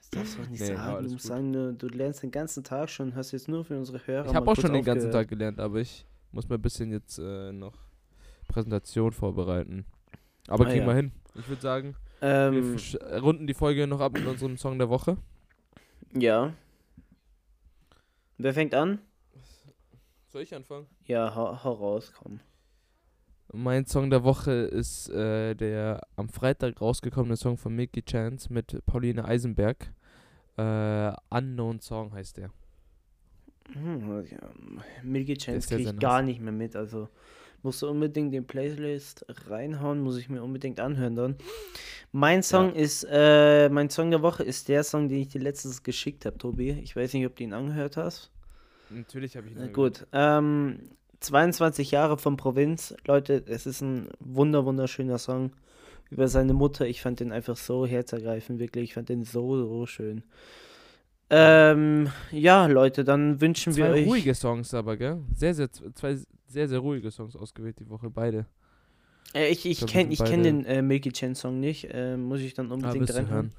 [0.00, 1.06] Das darfst du doch nicht Nee, ja, sagen.
[1.06, 1.28] Du musst gut.
[1.32, 4.34] sagen, du, du lernst den ganzen Tag schon, hast jetzt nur für unsere Hörer Ich
[4.34, 5.10] habe mal auch schon den ganzen.
[5.10, 7.74] Tag gelernt, aber ich muss mal ein bisschen jetzt äh, noch
[8.48, 9.84] Präsentation vorbereiten.
[10.48, 10.86] Aber Ah, kriegen ja.
[10.88, 11.12] wir hin.
[11.34, 14.78] Ich würde sagen, wir Ähm, sch- äh, runden die Folge noch ab mit unserem Song
[14.78, 15.16] der Woche.
[16.12, 16.52] ja.
[18.38, 18.98] Wer fängt an?
[20.28, 20.86] Soll ich anfangen?
[21.06, 22.40] Ja, hau, hau raus, komm.
[23.52, 28.84] Mein Song der Woche ist äh, der am Freitag rausgekommene Song von Mickey Chance mit
[28.84, 29.90] Pauline Eisenberg.
[30.58, 32.50] Äh, Unknown Song heißt der.
[33.72, 36.76] Hm, ja, Chance sehr, kriege ich gar nicht mehr mit.
[36.76, 37.08] Also
[37.62, 41.36] musst du unbedingt den Playlist reinhauen, muss ich mir unbedingt anhören dann.
[42.12, 45.82] Mein Song ist, äh, mein Song der Woche ist der Song, den ich dir letztens
[45.82, 46.70] geschickt habe, Tobi.
[46.82, 48.30] Ich weiß nicht, ob du ihn angehört hast.
[48.88, 50.00] Natürlich habe ich ihn Na angehört.
[50.00, 50.78] gut, ähm,
[51.20, 52.94] 22 Jahre von Provinz.
[53.06, 55.52] Leute, es ist ein wunder, wunderschöner Song
[56.10, 56.86] über seine Mutter.
[56.86, 58.84] Ich fand den einfach so herzergreifend, wirklich.
[58.84, 60.22] Ich fand den so, so schön.
[61.28, 64.06] Ähm, ja, Leute, dann wünschen wir Zwei euch.
[64.06, 65.18] ruhige Songs aber, gell?
[65.34, 66.16] Sehr, sehr, zwei
[66.46, 68.46] sehr, sehr ruhige Songs ausgewählt die Woche, beide.
[69.34, 71.88] Äh, ich ich wir kenne ich kenn den äh, Milky Chen Song nicht.
[71.92, 73.52] Äh, muss ich dann Ah, unbedingt du reinhören.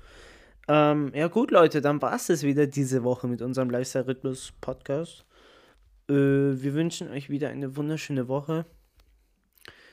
[0.68, 1.08] hören.
[1.10, 5.26] Ähm, ja, gut, Leute, dann war es wieder diese Woche mit unserem Lifestyle-Rhythmus-Podcast.
[6.10, 8.66] Äh, wir wünschen euch wieder eine wunderschöne Woche.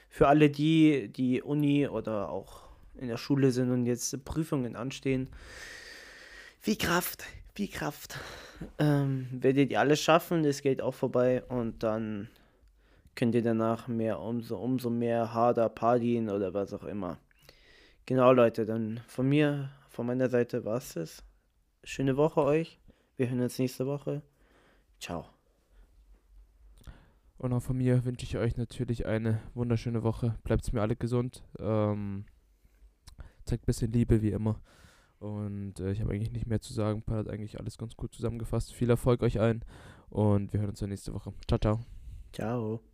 [0.09, 5.29] Für alle die, die Uni oder auch in der Schule sind und jetzt Prüfungen anstehen,
[6.61, 8.19] viel Kraft, viel Kraft.
[8.79, 12.29] Ähm, werdet ihr alles schaffen, das geht auch vorbei und dann
[13.15, 17.19] könnt ihr danach mehr, umso, umso mehr harder partien oder was auch immer.
[18.07, 21.25] Genau, Leute, dann von mir, von meiner Seite war es das.
[21.85, 22.79] Schöne Woche euch.
[23.17, 24.23] Wir hören uns nächste Woche.
[24.99, 25.27] Ciao.
[27.39, 30.37] Und auch von mir wünsche ich euch natürlich eine wunderschöne Woche.
[30.45, 31.45] Bleibt mir alle gesund.
[31.59, 32.25] Ähm,
[33.45, 34.61] zeigt ein bisschen Liebe wie immer.
[35.25, 37.03] Und äh, ich habe eigentlich nicht mehr zu sagen.
[37.03, 38.75] Paul hat eigentlich alles ganz gut zusammengefasst.
[38.75, 39.65] Viel Erfolg euch allen.
[40.11, 41.33] Und wir hören uns dann nächste Woche.
[41.49, 41.81] Ciao, ciao.
[42.33, 42.94] Ciao.